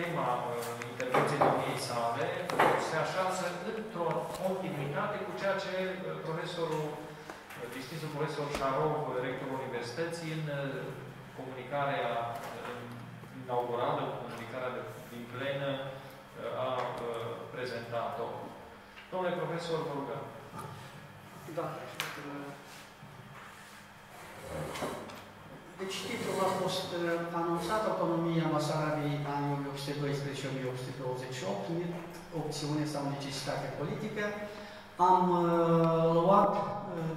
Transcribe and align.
tema 0.00 0.28
uh, 0.42 0.50
intervenției 0.92 1.44
domniei 1.46 1.86
sale 1.88 2.26
se 2.88 2.96
așează 3.04 3.44
într-o 3.72 4.08
continuitate 4.42 5.16
cu 5.26 5.32
ceea 5.40 5.56
ce 5.64 5.74
uh, 5.82 5.94
profesorul, 6.26 6.86
uh, 6.94 7.66
distinsul 7.76 8.14
profesor 8.16 8.46
Șarov, 8.56 8.96
rectorul 9.26 9.58
Universității, 9.60 10.30
în 10.38 10.44
comunicarea 11.36 12.06
inaugurală, 13.42 14.02
comunicarea 14.22 14.72
din 15.10 15.24
plenă, 15.32 15.70
a 16.66 16.68
prezentat-o. 17.54 18.26
Domnule 19.10 19.40
profesor, 19.40 19.78
vă 19.86 19.92
rugăm. 19.98 20.22
Da. 21.56 21.66
Deci 25.80 25.96
titlul 26.08 26.38
a 26.48 26.50
fost 26.62 26.88
anunțat 27.40 27.82
Autonomia 27.86 28.46
Basarabiei 28.54 29.18
anul 29.34 29.58
1812-1828, 29.66 29.68
opțiune 32.40 32.84
sau 32.92 33.02
necesitate 33.14 33.66
politică. 33.80 34.24
Am 35.10 35.22
uh, 35.30 35.38
luat, 36.18 36.52
uh, 36.56 36.62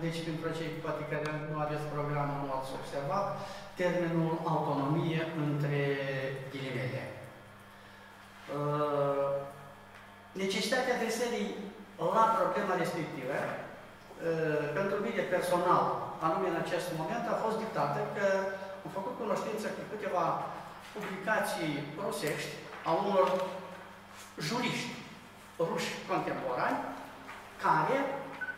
deci 0.04 0.20
pentru 0.28 0.48
cei 0.58 0.72
poate 0.84 1.04
care 1.12 1.30
nu 1.52 1.58
aveți 1.66 1.92
programul, 1.96 2.40
nu 2.46 2.52
ați 2.58 2.72
observat, 2.80 3.28
termenul 3.82 4.34
autonomie 4.54 5.22
între 5.46 5.82
ghilimele. 6.52 7.04
Uh, 8.58 9.28
necesitatea 10.42 10.96
adresării 10.96 11.50
la 12.18 12.26
problema 12.40 12.74
respectivă, 12.84 13.38
uh, 13.48 14.60
pentru 14.78 14.98
mine 15.06 15.24
personal, 15.36 15.86
anume 16.26 16.48
în 16.50 16.60
acest 16.64 16.88
moment, 17.00 17.24
a 17.28 17.42
fost 17.46 17.58
dictată 17.64 18.00
că 18.16 18.28
am 18.86 18.92
făcut 18.98 19.14
cunoștință 19.24 19.66
cu 19.76 19.84
câteva 19.92 20.26
publicații 20.94 21.74
rusești 22.06 22.54
a 22.90 22.92
unor 23.04 23.28
juriști 24.48 24.92
ruși 25.70 25.92
contemporani 26.10 26.80
care 27.66 27.98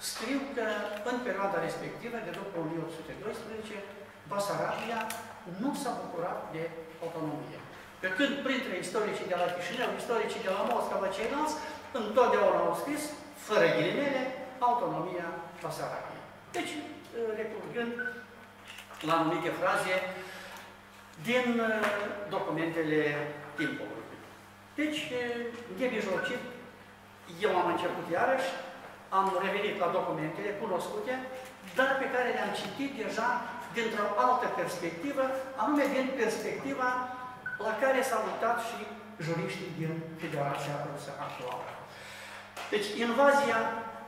scriu 0.09 0.39
că 0.55 0.65
în 1.09 1.17
perioada 1.25 1.65
respectivă, 1.67 2.17
de 2.25 2.31
după 2.39 2.55
1812, 2.59 3.75
Basarabia 4.31 4.99
nu 5.61 5.69
s-a 5.81 5.93
bucurat 6.01 6.39
de 6.55 6.63
autonomie. 7.03 7.59
Pe 8.01 8.09
când 8.17 8.33
printre 8.45 8.73
istoricii 8.85 9.31
de 9.31 9.37
la 9.41 9.47
Chișinău, 9.53 9.91
istoricii 10.01 10.45
de 10.45 10.51
la 10.55 10.61
Moscova, 10.71 11.07
ceilalți, 11.17 11.55
întotdeauna 12.01 12.61
au 12.67 12.75
scris, 12.81 13.01
fără 13.47 13.65
ghilimele, 13.75 14.21
autonomia 14.67 15.27
Basarabiei. 15.63 16.23
Deci, 16.55 16.73
recurgând 17.39 17.93
la 19.07 19.13
anumite 19.17 19.49
fraze 19.59 19.95
din 21.29 21.59
uh, 21.59 21.67
documentele 22.29 23.01
timpului. 23.55 24.03
Deci, 24.79 24.99
nemijlocit, 25.79 26.43
eu 27.45 27.51
am 27.61 27.67
început 27.73 28.05
iarăși, 28.11 28.49
am 29.17 29.25
revenit 29.45 29.75
la 29.83 29.89
documentele 29.97 30.51
cunoscute, 30.61 31.13
dar 31.77 31.89
pe 32.01 32.07
care 32.13 32.29
le-am 32.35 32.53
citit 32.61 32.91
deja 33.03 33.29
dintr-o 33.75 34.07
altă 34.25 34.47
perspectivă, 34.59 35.23
anume 35.61 35.85
din 35.95 36.07
perspectiva 36.21 36.89
la 37.65 37.73
care 37.83 37.99
s-au 38.09 38.21
uitat 38.29 38.57
și 38.67 38.79
juriștii 39.25 39.77
din 39.79 39.91
Federația 40.21 40.75
Rusă 40.87 41.11
actuală. 41.25 41.69
Deci, 42.73 42.87
invazia 43.05 43.59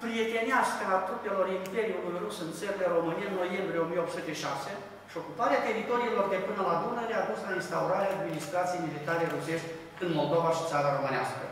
prietenească 0.04 0.84
a 0.94 1.04
trupelor 1.08 1.46
Imperiului 1.60 2.22
Rus 2.24 2.36
în 2.46 2.52
țările 2.60 2.88
România 2.96 3.28
în 3.30 3.38
noiembrie 3.42 3.84
1806 3.86 4.72
și 5.10 5.16
ocuparea 5.22 5.66
teritoriilor 5.68 6.26
de 6.34 6.40
până 6.48 6.62
la 6.70 6.76
Dunăre 6.82 7.16
a 7.18 7.28
dus 7.30 7.40
la 7.48 7.54
instaurarea 7.60 8.16
administrației 8.18 8.86
militare 8.88 9.26
rusești 9.36 9.70
în 10.04 10.10
Moldova 10.20 10.50
și 10.58 10.68
țara 10.72 10.90
românească. 10.98 11.44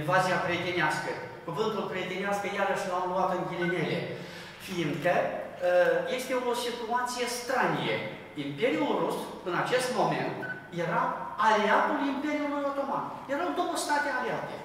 Invazia 0.00 0.38
prietenească. 0.46 1.10
Cuvântul 1.48 1.84
prietenească 1.92 2.46
iarăși 2.48 2.88
l-am 2.90 3.06
luat 3.12 3.30
în 3.36 3.42
ghilimele, 3.48 3.98
fiindcă 4.66 5.14
uh, 5.26 5.94
este 6.16 6.32
o 6.50 6.54
situație 6.66 7.26
stranie. 7.38 7.96
Imperiul 8.46 8.92
Rus, 9.02 9.18
în 9.48 9.54
acest 9.62 9.88
moment, 10.00 10.36
era 10.84 11.02
aliatul 11.48 11.98
Imperiului 12.14 12.66
Otoman. 12.70 13.04
Erau 13.34 13.50
două 13.58 13.74
state 13.84 14.08
aliate. 14.18 14.56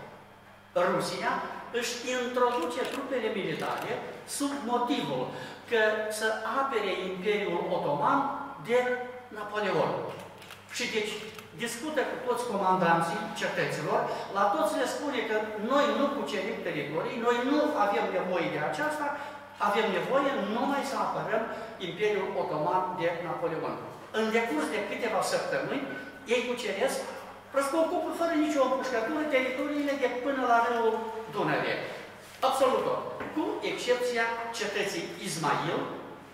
Rusia 0.93 1.31
își 1.79 1.93
introduce 2.17 2.81
trupele 2.93 3.29
militare 3.39 3.91
sub 4.37 4.51
motivul 4.71 5.23
că 5.69 5.81
să 6.19 6.27
apere 6.61 6.91
Imperiul 7.11 7.61
Otoman 7.75 8.19
de 8.67 8.79
Napoleon. 9.35 9.91
Și 10.77 10.85
deci 10.95 11.13
discută 11.65 12.01
cu 12.09 12.17
toți 12.27 12.47
comandanții 12.51 13.21
cetăților, 13.41 13.99
la 14.37 14.43
toți 14.55 14.77
le 14.79 14.87
spune 14.95 15.19
că 15.29 15.35
noi 15.71 15.85
nu 15.99 16.05
cucerim 16.15 16.57
teritorii, 16.67 17.23
noi 17.25 17.37
nu 17.49 17.57
avem 17.85 18.05
nevoie 18.17 18.47
de 18.55 18.61
aceasta, 18.69 19.05
avem 19.67 19.87
nevoie 19.97 20.29
numai 20.55 20.83
să 20.91 20.95
apărăm 20.97 21.43
Imperiul 21.87 22.29
Otoman 22.41 22.83
de 22.99 23.07
Napoleon. 23.27 23.75
În 24.19 24.25
decurs 24.37 24.65
de 24.75 24.79
câteva 24.89 25.21
săptămâni, 25.33 25.87
ei 26.33 26.41
cuceresc 26.49 26.97
Răscocupă 27.57 28.09
fără 28.19 28.33
nicio 28.45 28.61
împușcătură 28.65 29.21
teritoriile 29.33 29.93
de 30.01 30.09
până 30.23 30.41
la 30.51 30.59
râul 30.67 30.95
Dunăre. 31.33 31.75
Absolut 32.47 32.81
tot. 32.87 33.01
Cu 33.35 33.43
excepția 33.71 34.25
cetății 34.59 35.05
Ismail, 35.27 35.79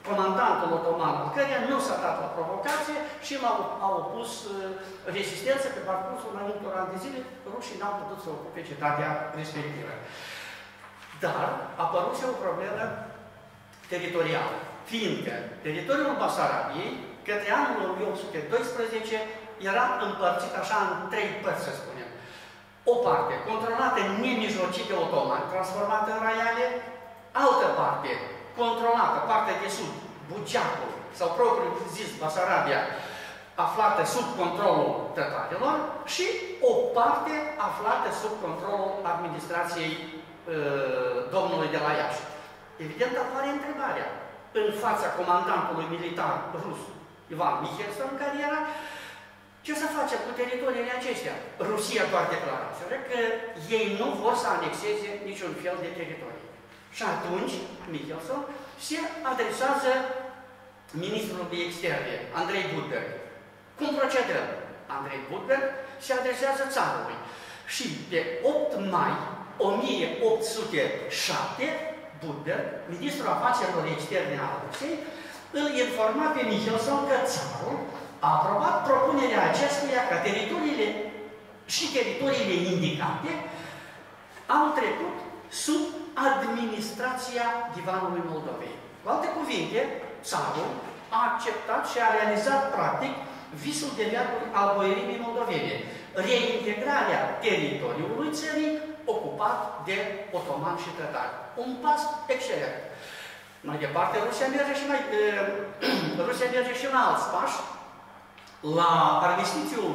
comandantul 0.08 0.76
otoman, 0.78 1.16
care 1.38 1.56
nu 1.70 1.78
s-a 1.86 1.98
dat 2.06 2.16
la 2.24 2.30
provocație 2.38 2.98
și 3.26 3.34
l-au 3.44 3.94
opus 4.02 4.32
uh, 4.44 4.54
rezistență 5.18 5.68
pe 5.72 5.82
parcursul 5.90 6.32
mai 6.36 6.46
multor 6.50 6.74
ani 6.80 6.92
de 6.94 7.02
zile, 7.04 7.20
rușii 7.52 7.80
n-au 7.80 7.96
putut 8.02 8.20
să 8.24 8.30
ocupe 8.30 8.62
cetatea 8.70 9.10
respectivă. 9.40 9.94
Dar 11.24 11.36
a 11.46 11.84
apărut 11.84 12.16
o 12.32 12.42
problemă 12.46 12.84
teritorială, 13.92 14.58
fiindcă 14.90 15.34
teritoriul 15.66 16.20
Basarabiei, 16.22 16.92
către 17.28 17.50
anul 17.62 17.84
1812, 17.94 19.18
era 19.70 19.86
împărțit 20.08 20.54
așa 20.62 20.78
în 20.86 20.92
trei 21.12 21.30
părți, 21.44 21.66
să 21.66 21.72
spunem. 21.74 22.10
O 22.92 22.96
parte 23.06 23.34
controlată 23.50 24.00
nemijlocit 24.22 24.86
de 24.90 24.96
otomani, 25.04 25.50
transformată 25.54 26.10
în 26.14 26.22
raiale, 26.28 26.66
altă 27.44 27.68
parte 27.80 28.12
controlată, 28.60 29.18
partea 29.32 29.62
de 29.64 29.70
sud, 29.78 29.94
Buceacul, 30.30 30.94
sau 31.20 31.28
propriu 31.38 31.72
zis 31.98 32.10
Basarabia, 32.22 32.82
aflată 33.66 34.02
sub 34.14 34.28
controlul 34.42 34.92
tătarilor 35.18 35.76
și 36.14 36.26
o 36.70 36.72
parte 36.98 37.34
aflată 37.68 38.10
sub 38.22 38.34
controlul 38.46 38.94
administrației 39.14 39.94
uh, 40.04 41.18
domnului 41.36 41.70
de 41.76 41.80
la 41.86 41.92
Iași. 42.00 42.24
Evident, 42.86 43.14
apare 43.18 43.48
întrebarea 43.58 44.08
în 44.62 44.70
fața 44.84 45.08
comandantului 45.20 45.88
militar 45.96 46.34
rus, 46.64 46.82
Ivan 47.34 47.56
Michelson, 47.64 48.12
care 48.22 48.36
era 48.48 48.60
ce 49.66 49.74
să 49.82 49.96
facem 49.98 50.20
cu 50.26 50.32
teritoriile 50.40 50.94
acestea? 51.00 51.36
Rusia 51.70 52.04
doar 52.12 52.26
declarație 52.36 52.86
că 53.10 53.20
ei 53.78 53.88
nu 54.00 54.08
vor 54.22 54.36
să 54.42 54.48
anexeze 54.50 55.10
niciun 55.30 55.52
fel 55.64 55.78
de 55.86 55.92
teritorie. 56.00 56.48
Și 56.98 57.04
atunci, 57.14 57.54
Michelson 57.94 58.42
se 58.88 58.98
adresează 59.32 59.92
ministrul 61.06 61.46
de 61.52 61.58
externe, 61.68 62.16
Andrei 62.42 62.66
Budberg. 62.72 63.10
Cum 63.78 63.90
procedăm? 64.00 64.48
Andrei 64.98 65.22
Budberg 65.30 65.66
se 66.06 66.12
adresează 66.14 66.64
țarului. 66.76 67.18
Și 67.76 67.86
pe 68.10 68.20
8 68.44 68.72
mai 68.96 69.14
1807, 69.58 71.95
Budberg, 72.26 72.66
ministrul 72.94 73.34
afacerilor 73.36 73.86
externe 73.88 74.38
al 74.46 74.56
Rusiei, 74.64 74.98
îl 75.60 75.68
informa 75.84 76.28
pe 76.36 76.42
Michelson 76.52 77.02
că 77.10 77.18
țarul 77.34 77.78
a 78.26 78.30
aprobat 78.38 78.76
propunerea 78.88 79.42
acestuia 79.50 80.02
ca 80.10 80.18
teritoriile 80.28 80.88
și 81.76 81.86
teritoriile 81.96 82.56
indicate 82.74 83.32
au 84.56 84.66
trecut 84.80 85.16
sub 85.64 85.84
administrația 86.28 87.46
Divanului 87.78 88.24
Moldovei. 88.32 88.76
Cu 89.02 89.08
alte 89.14 89.28
cuvinte, 89.38 89.80
țarul 90.30 90.70
a 91.18 91.20
acceptat 91.30 91.84
și 91.92 91.98
a 92.02 92.14
realizat 92.18 92.62
practic 92.76 93.14
visul 93.64 93.92
de 94.00 94.06
viacuri 94.12 94.46
al 94.60 94.70
boierimii 94.76 95.24
moldovene, 95.26 95.76
reintegrarea 96.28 97.22
teritoriului 97.44 98.30
țării 98.42 98.74
ocupat 99.14 99.58
de 99.88 99.98
otomani 100.38 100.84
și 100.84 100.96
tătari. 101.00 101.34
Un 101.64 101.72
pas 101.84 102.02
excelent. 102.34 102.78
Mai 103.68 103.78
departe, 103.86 104.16
Rusia 104.28 104.48
merge 104.56 104.74
și, 104.80 104.86
mai, 104.92 105.02
uh, 105.20 106.26
Rusia 106.30 106.50
merge 106.56 106.74
și 106.82 106.88
la 106.94 107.02
alți 107.10 107.28
pași, 107.34 107.60
la 108.80 108.92
armistițiul 109.28 109.94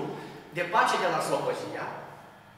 de 0.56 0.64
pace 0.72 0.96
de 1.02 1.08
la 1.14 1.20
Slobozia, 1.26 1.86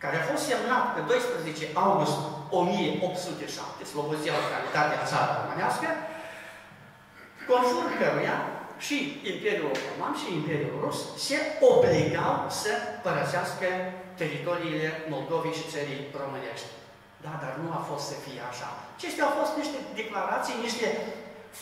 care 0.02 0.16
a 0.18 0.28
fost 0.30 0.44
semnat 0.50 0.84
pe 0.94 1.00
12 1.00 1.66
august 1.84 2.18
1807, 2.50 3.84
Slobozia, 3.92 4.32
localitatea 4.40 5.08
țară 5.10 5.30
românească, 5.40 5.88
conform 7.48 7.90
căruia 8.00 8.38
și 8.86 8.96
Imperiul 9.32 9.72
Otoman 9.74 10.14
și 10.20 10.28
Imperiul 10.38 10.76
Rus 10.84 10.98
se 11.26 11.38
obligau 11.70 12.34
să 12.62 12.72
părăsească 13.04 13.68
teritoriile 14.20 14.88
Moldovei 15.12 15.58
și 15.58 15.70
țării 15.72 16.00
românești. 16.22 16.70
Da, 17.24 17.32
dar 17.42 17.52
nu 17.62 17.68
a 17.78 17.82
fost 17.90 18.04
să 18.10 18.16
fie 18.24 18.40
așa. 18.50 18.68
Acestea 18.96 19.24
au 19.26 19.34
fost 19.40 19.52
niște 19.60 19.78
declarații, 20.00 20.62
niște 20.66 20.86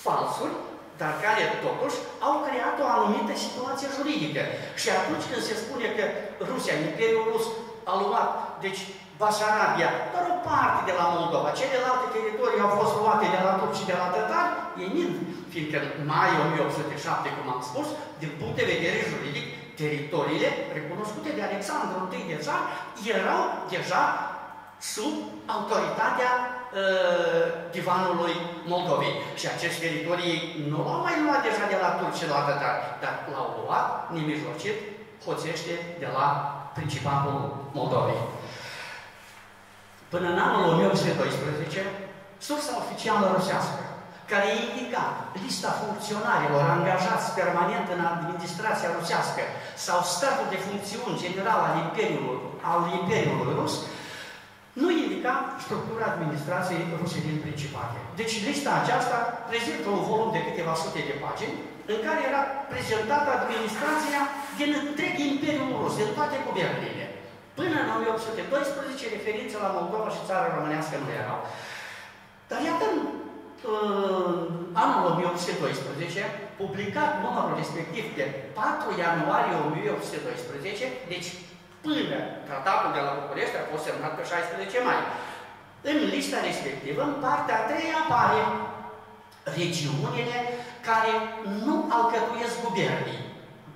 falsuri, 0.05 0.55
dar 1.01 1.13
care 1.25 1.45
totuși 1.67 1.99
au 2.27 2.35
creat 2.47 2.77
o 2.83 2.87
anumită 2.97 3.33
situație 3.47 3.89
juridică. 3.97 4.43
Și 4.81 4.89
atunci 4.99 5.29
când 5.31 5.43
se 5.49 5.55
spune 5.63 5.87
că 5.97 6.05
Rusia, 6.51 6.75
Imperiul 6.89 7.27
Rus, 7.31 7.45
a 7.91 7.93
luat, 8.03 8.31
deci 8.65 8.81
Basarabia, 9.21 9.91
doar 10.13 10.27
o 10.35 10.37
parte 10.49 10.81
de 10.89 10.95
la 11.01 11.07
Moldova, 11.17 11.59
celelalte 11.61 12.07
teritorii 12.17 12.65
au 12.67 12.73
fost 12.81 12.95
luate 13.01 13.27
de 13.35 13.41
la 13.47 13.53
turci 13.59 13.79
și 13.79 13.89
de 13.91 13.97
la 14.01 14.09
tătari, 14.15 14.53
e 14.83 14.85
mint, 14.97 15.15
fiindcă 15.53 15.79
în 15.99 16.05
mai 16.13 16.31
1807, 16.45 17.29
cum 17.37 17.47
am 17.55 17.63
spus, 17.71 17.89
din 18.23 18.33
punct 18.39 18.57
de 18.59 18.71
vedere 18.73 19.01
juridic, 19.13 19.47
teritoriile 19.81 20.51
recunoscute 20.77 21.31
de 21.37 21.43
Alexandru 21.49 21.99
I 22.19 22.33
deja 22.35 22.57
erau 23.17 23.43
deja 23.75 24.03
sub 24.95 25.15
autoritatea 25.55 26.33
uh, 26.43 27.45
divanului 27.77 28.35
Moldovei. 28.73 29.15
Și 29.41 29.47
aceste 29.55 29.87
teritorii 29.87 30.39
nu 30.71 30.79
l-au 30.87 31.01
mai 31.07 31.17
luat 31.25 31.43
deja 31.49 31.65
de 31.73 31.79
la 31.85 31.91
turci 31.99 32.19
și 32.21 32.31
la 32.33 32.41
tătari, 32.49 32.83
dar 33.03 33.15
l-au 33.33 33.49
luat 33.61 33.87
nemijlocit, 34.15 34.79
hoțește 35.25 35.75
de 36.03 36.09
la 36.17 36.27
Principatul 36.77 37.39
Moldovei. 37.79 38.23
Până 40.13 40.27
în 40.33 40.39
anul 40.47 40.65
1812, 40.73 41.85
sursa 42.39 42.73
oficială 42.83 43.27
rusească, 43.37 43.83
care 44.33 44.49
indica 44.65 45.05
lista 45.45 45.71
funcționarilor 45.83 46.63
angajați 46.77 47.29
permanent 47.41 47.87
în 47.97 48.03
administrația 48.13 48.95
rusească 48.99 49.43
sau 49.87 49.99
statul 50.17 50.47
de 50.53 50.63
funcțiuni 50.67 51.21
general 51.25 51.61
al 51.69 51.75
Imperiului, 51.87 52.41
al 52.71 52.81
Imperiului 53.01 53.55
Rus, 53.61 53.75
nu 54.83 54.89
indica 55.03 55.35
structura 55.65 56.07
administrației 56.15 56.83
ruse 57.01 57.19
din 57.27 57.39
Principate. 57.45 57.99
Deci 58.21 58.35
lista 58.49 58.71
aceasta 58.77 59.19
prezintă 59.51 59.87
un 59.97 60.03
volum 60.11 60.31
de 60.37 60.45
câteva 60.47 60.75
sute 60.83 61.01
de 61.11 61.17
pagini 61.25 61.57
în 61.93 61.99
care 62.07 62.21
era 62.31 62.43
prezentată 62.73 63.29
administrația 63.33 64.23
din 64.61 64.71
întreg 64.83 65.15
Imperiul 65.33 65.73
Rus, 65.81 65.95
din 66.01 66.11
toate 66.19 66.37
guvernele. 66.49 67.05
Până 67.59 67.77
în 67.85 67.89
1812, 67.97 69.17
referințe 69.17 69.57
la 69.65 69.75
Moldova 69.79 70.09
și 70.15 70.27
țara 70.29 70.55
românească 70.57 70.95
nu 70.99 71.11
erau. 71.23 71.39
Dar 72.51 72.61
iată, 72.69 72.85
în 72.93 72.99
anul 74.83 75.03
1812, 75.11 76.25
publicat 76.61 77.11
numărul 77.25 77.55
respectiv 77.63 78.05
de 78.19 78.25
4 78.55 79.03
ianuarie 79.03 79.55
1812, 79.67 80.85
deci 81.13 81.29
până 81.85 82.19
tratatul 82.49 82.91
de 82.97 83.01
la 83.07 83.13
București 83.21 83.57
a 83.61 83.69
fost 83.71 83.85
semnat 83.87 84.13
pe 84.17 84.25
16 84.25 84.89
mai. 84.89 85.01
În 85.91 85.99
lista 86.15 86.39
respectivă, 86.49 87.01
în 87.07 87.17
partea 87.25 87.57
a 87.59 87.67
treia, 87.71 87.97
apare 88.03 88.41
regiunile 89.59 90.39
care 90.89 91.13
nu 91.67 91.77
alcătuiesc 91.97 92.57
guvernii, 92.67 93.23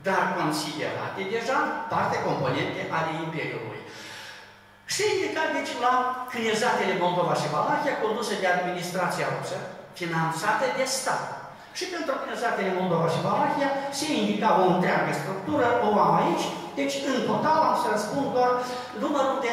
dar 0.08 0.22
considerate 0.40 1.20
deja 1.37 1.58
parte 1.92 2.16
componente 2.28 2.80
ale 2.96 3.10
Imperiului. 3.25 3.80
Și 4.94 5.02
indicat 5.14 5.48
deci 5.56 5.72
la 5.84 5.94
cnezatele 6.32 6.94
Moldova 7.04 7.34
și 7.40 7.52
Valahia, 7.54 7.94
conduse 8.04 8.34
de 8.42 8.48
administrația 8.56 9.26
rusă, 9.34 9.58
finanțate 10.00 10.67
de 10.79 10.85
stat. 10.96 11.25
Și 11.76 11.85
pentru 11.94 12.14
cnezatele 12.23 12.73
Moldova 12.79 13.06
și 13.14 13.25
Valahia 13.29 13.70
se 13.99 14.06
indica 14.20 14.49
o 14.62 14.64
întreagă 14.75 15.11
structură, 15.20 15.67
o 15.87 15.88
am 16.06 16.14
aici, 16.23 16.46
deci 16.79 16.94
în 17.12 17.19
total 17.31 17.58
am 17.69 17.76
să 17.82 17.87
răspund 17.94 18.26
doar 18.37 18.52
numărul 19.05 19.38
de 19.46 19.52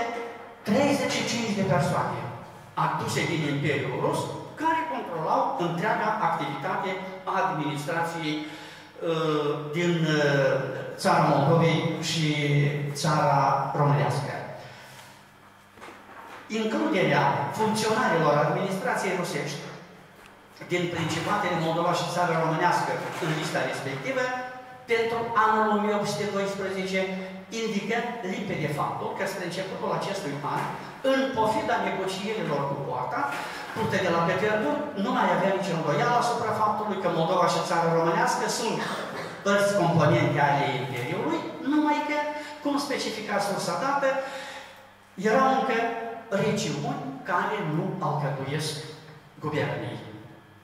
35 0.68 1.60
de 1.60 1.66
persoane 1.74 2.20
aduse 2.86 3.22
din 3.32 3.42
Imperiul 3.54 3.98
Rus, 4.06 4.20
care 4.62 4.82
controlau 4.92 5.44
întreaga 5.68 6.10
activitate 6.28 6.90
a 7.32 7.34
administrației 7.44 8.36
uh, 8.46 9.50
din 9.78 9.94
uh, 10.18 10.56
țara 11.02 11.24
Moldovei 11.32 11.80
și 12.10 12.26
țara 13.02 13.36
românească. 13.80 14.32
Includerea 16.62 17.24
funcționarilor 17.60 18.34
administrației 18.48 19.20
rusești 19.22 19.62
din 20.72 20.84
Principatele 20.96 21.58
Moldova 21.66 21.94
și 22.00 22.12
țara 22.16 22.36
românească 22.44 22.92
în 23.24 23.30
lista 23.40 23.62
respectivă 23.70 24.24
pentru 24.92 25.18
anul 25.46 25.66
1812 25.78 27.00
indică 27.62 27.98
limpede 28.32 28.70
faptul 28.80 29.10
că 29.18 29.24
spre 29.28 29.44
începutul 29.46 29.92
acestui 30.00 30.36
an, 30.56 30.64
în 31.12 31.20
pofida 31.36 31.76
negocierilor 31.88 32.62
cu 32.70 32.76
poarta, 32.88 33.22
Curte 33.76 34.00
de 34.06 34.12
la 34.16 34.22
Petersburg 34.28 34.80
nu 35.06 35.12
mai 35.18 35.28
avea 35.36 35.52
nicio 35.58 35.76
îndoială 35.78 36.16
asupra 36.20 36.52
faptului 36.62 37.02
că 37.04 37.10
Moldova 37.20 37.48
și 37.54 37.68
țara 37.70 37.96
românească 37.98 38.46
sunt 38.60 38.78
părți 39.46 39.78
componente 39.82 40.40
ale 40.48 40.66
Imperiului, 40.82 41.40
numai 41.72 41.98
că, 42.08 42.18
cum 42.64 42.76
specifica 42.78 43.36
sursa 43.48 43.76
dată, 43.86 44.08
erau 45.30 45.48
încă 45.58 45.78
regiuni 46.44 47.02
care 47.30 47.56
nu 47.76 47.86
alcătuiesc 48.08 48.74
guvernii. 49.44 50.11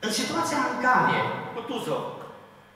În 0.06 0.12
situația 0.20 0.60
în 0.72 0.76
care 0.86 1.18
Kutuzov, 1.54 2.04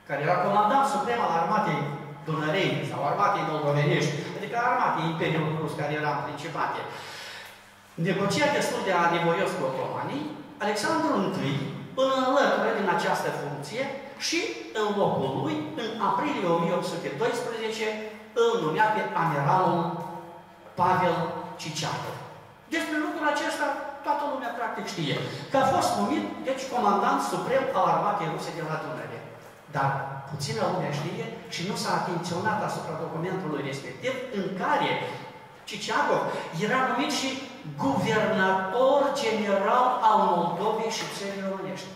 care 0.08 0.20
era 0.26 0.36
comandant 0.46 0.86
suprem 0.94 1.20
al 1.26 1.32
armatei 1.40 1.80
Dunărei 2.26 2.72
sau 2.90 3.00
armatei 3.04 3.48
moldovenești, 3.50 4.14
adică 4.36 4.56
armatei 4.58 5.08
Imperiului 5.12 5.58
Rus, 5.60 5.72
care 5.80 5.92
era 6.00 6.10
în 6.14 6.22
principate, 6.28 6.80
negociat 8.08 8.50
destul 8.58 8.80
de 8.88 8.92
anevoios 9.04 9.50
cu 9.54 9.62
otomanii, 9.68 10.24
Alexandru 10.64 11.08
I 11.50 11.54
îl 12.02 12.08
înlătură 12.26 12.70
din 12.78 12.88
această 12.96 13.28
funcție 13.40 13.84
și 14.26 14.40
în 14.80 14.88
locul 15.00 15.30
lui, 15.40 15.56
în 15.82 15.90
aprilie 16.08 16.48
1812, 16.56 17.84
îl 18.42 18.52
numea 18.64 18.86
pe 18.94 19.02
amiralul 19.22 19.80
Pavel 20.80 21.16
Ciciacov. 21.60 22.16
Despre 22.74 22.96
lucrul 23.04 23.26
acesta 23.34 23.66
toată 24.06 24.22
lumea 24.32 24.52
practic 24.58 24.86
știe. 24.94 25.16
Că 25.50 25.56
a 25.60 25.70
fost 25.74 25.90
numit, 26.00 26.24
deci, 26.48 26.70
comandant 26.74 27.20
suprem 27.32 27.64
al 27.78 27.86
armatei 27.94 28.32
ruse 28.34 28.50
de 28.58 28.64
la 28.70 28.76
Dunăre. 28.82 29.20
Dar 29.76 29.90
puțină 30.30 30.62
lume 30.72 30.90
știe 31.00 31.26
și 31.54 31.62
nu 31.68 31.74
s-a 31.82 31.92
atenționat 32.00 32.58
asupra 32.68 32.94
documentului 33.04 33.62
respectiv 33.70 34.14
în 34.38 34.46
care 34.62 34.90
Ciciacov 35.68 36.22
era 36.66 36.80
numit 36.90 37.12
și 37.20 37.28
guvernator 37.82 39.00
general 39.22 39.86
al 40.08 40.18
Moldovei 40.30 40.96
și 40.98 41.04
țării 41.16 41.46
românești. 41.48 41.90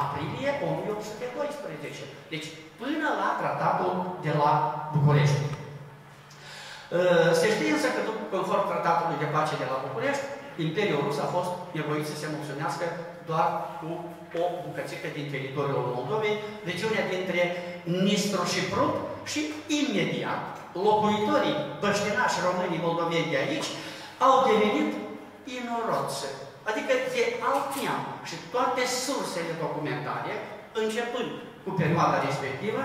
Aprilie 0.00 0.50
1812. 0.68 2.04
Deci 2.32 2.46
până 2.80 3.08
la 3.20 3.28
tratatul 3.40 3.92
de 4.26 4.32
la 4.40 4.52
București. 4.94 5.42
Uh, 6.96 7.30
se 7.40 7.46
știe 7.54 7.70
însă 7.76 7.88
că, 7.94 8.00
conform 8.34 8.64
tratatului 8.70 9.22
de 9.22 9.28
pace 9.34 9.54
de 9.62 9.66
la 9.72 9.82
București, 9.86 10.24
Imperiul 10.66 11.04
Rus 11.06 11.18
a 11.18 11.28
fost 11.36 11.52
nevoit 11.78 12.06
să 12.10 12.16
se 12.18 12.28
mulțumească 12.34 12.86
doar 13.30 13.48
cu 13.80 13.90
o 14.42 14.44
bucățică 14.64 15.08
din 15.16 15.26
teritoriul 15.34 15.92
Moldovei, 15.94 16.36
regiunea 16.70 17.04
dintre 17.14 17.42
Nistru 18.06 18.42
și 18.52 18.62
Prut 18.72 18.94
și 19.32 19.40
imediat 19.80 20.42
locuitorii 20.86 21.58
băștinași 21.82 22.42
românii 22.46 22.84
moldoveni 22.86 23.32
de 23.32 23.38
aici 23.44 23.68
au 24.26 24.34
devenit 24.48 24.90
inoroțe, 25.56 26.30
adică 26.70 26.92
de 27.14 27.22
alt 27.50 27.66
neam 27.76 28.02
și 28.28 28.36
toate 28.54 28.82
sursele 29.04 29.52
documentare, 29.64 30.32
începând 30.82 31.30
cu 31.64 31.70
perioada 31.80 32.24
respectivă 32.28 32.82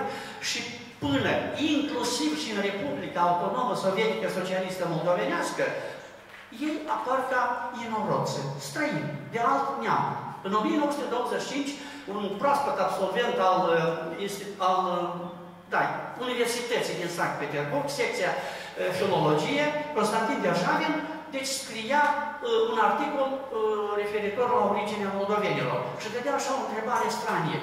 și 0.48 0.60
până 1.04 1.32
inclusiv 1.72 2.30
și 2.42 2.48
în 2.54 2.60
Republica 2.68 3.20
Autonomă 3.30 3.72
Sovietică 3.84 4.26
Socialistă 4.38 4.84
Moldovenească, 4.92 5.64
ei 6.66 6.76
apar 6.96 7.20
ca 7.32 7.42
inoroțe, 7.84 8.40
străini, 8.68 9.14
de 9.32 9.40
alt 9.50 9.66
neam. 9.82 10.04
În 10.46 10.52
1925, 10.52 11.68
un 12.12 12.22
proaspăt 12.40 12.76
absolvent 12.86 13.36
al, 13.48 13.60
uh, 14.18 14.66
al 14.68 14.78
uh, 14.94 15.30
da, 15.72 15.80
Universității 16.26 16.98
din 17.00 17.10
Sankt 17.16 17.36
Petersburg, 17.38 17.86
secția 18.00 18.32
uh, 18.36 18.42
Filologie, 18.98 19.64
Constantin 19.96 20.38
Deajavin, 20.44 20.94
deci 21.34 21.50
scria 21.60 22.02
uh, 22.16 22.70
un 22.72 22.78
articol 22.88 23.28
uh, 23.36 23.40
referitor 24.02 24.46
la 24.54 24.62
originea 24.70 25.14
moldovenilor 25.16 25.80
și 26.00 26.12
dădea 26.14 26.34
așa 26.38 26.52
o 26.54 26.62
întrebare 26.64 27.08
stranie. 27.18 27.60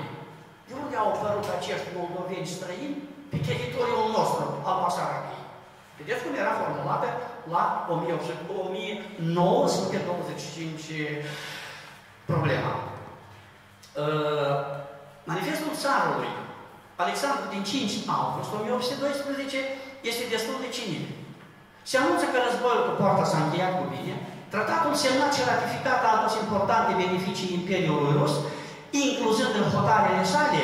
De 0.68 0.74
unde 0.84 0.96
au 1.00 1.10
apărut 1.12 1.48
acești 1.58 1.96
moldoveni 1.98 2.54
străini 2.56 2.98
pe 3.32 3.38
teritoriul 3.48 4.08
nostru, 4.18 4.46
al 4.68 4.78
Basarabiei? 4.84 5.47
Vedeți 6.00 6.24
cum 6.24 6.34
era 6.44 6.54
formulată 6.62 7.08
la 7.54 7.64
1925 7.96 10.82
problema. 12.32 12.74
Uh, 14.04 14.56
manifestul 15.32 15.72
țarului 15.84 16.32
Alexandru 17.04 17.46
din 17.54 17.64
5 17.64 17.92
august 18.18 18.50
1812 18.58 19.58
este 20.10 20.24
destul 20.34 20.58
de 20.64 20.70
cinic. 20.78 21.06
Se 21.90 21.96
anunță 21.98 22.26
că 22.30 22.38
războiul 22.40 22.86
cu 22.88 22.94
poarta 23.00 23.26
s-a 23.32 23.44
încheiat 23.44 23.74
cu 23.78 23.86
bine, 23.96 24.16
tratatul 24.54 24.94
semnat 25.04 25.32
și 25.34 25.48
ratificat 25.52 26.00
a 26.04 26.16
adus 26.18 26.34
importante 26.44 26.92
beneficii 27.02 27.56
Imperiului 27.60 28.16
Rus, 28.20 28.34
incluzând 29.06 29.54
în 29.62 29.68
hotarele 29.74 30.24
sale 30.34 30.64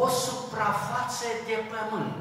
o 0.00 0.02
suprafață 0.24 1.28
de 1.48 1.56
pământ. 1.72 2.18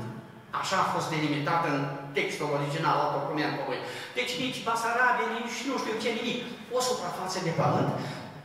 Așa 0.60 0.78
a 0.82 0.92
fost 0.94 1.08
delimitat 1.16 1.62
în 1.72 1.78
textul 2.18 2.48
original 2.58 2.98
al 3.04 3.12
documentului. 3.18 3.80
Deci 4.18 4.34
nici 4.44 4.64
Basarabia, 4.68 5.28
nici 5.38 5.58
nu 5.70 5.76
știu 5.82 5.96
ce 6.04 6.10
nimic. 6.18 6.40
O 6.78 6.80
suprafață 6.88 7.38
de 7.48 7.52
pământ 7.60 7.90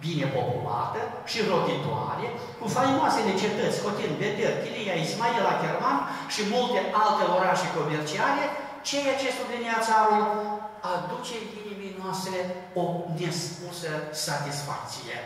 bine 0.04 0.26
populată 0.36 1.00
și 1.30 1.38
roditoare, 1.50 2.26
cu 2.60 2.66
faimoasele 2.76 3.32
cetăți, 3.42 3.82
Cotin, 3.84 4.12
Beter, 4.20 4.52
Chilia, 4.62 4.96
Ismaila, 5.04 5.54
Kerman 5.62 5.98
și 6.34 6.42
multe 6.54 6.80
alte 7.04 7.24
orașe 7.36 7.66
comerciale, 7.78 8.44
ceea 8.88 9.14
ce 9.20 9.36
sublinea 9.38 9.78
țarul 9.88 10.22
aduce 10.94 11.34
inimii 11.60 11.98
noastre 12.02 12.38
o 12.80 12.84
nespusă 13.18 13.92
satisfacție. 14.26 15.16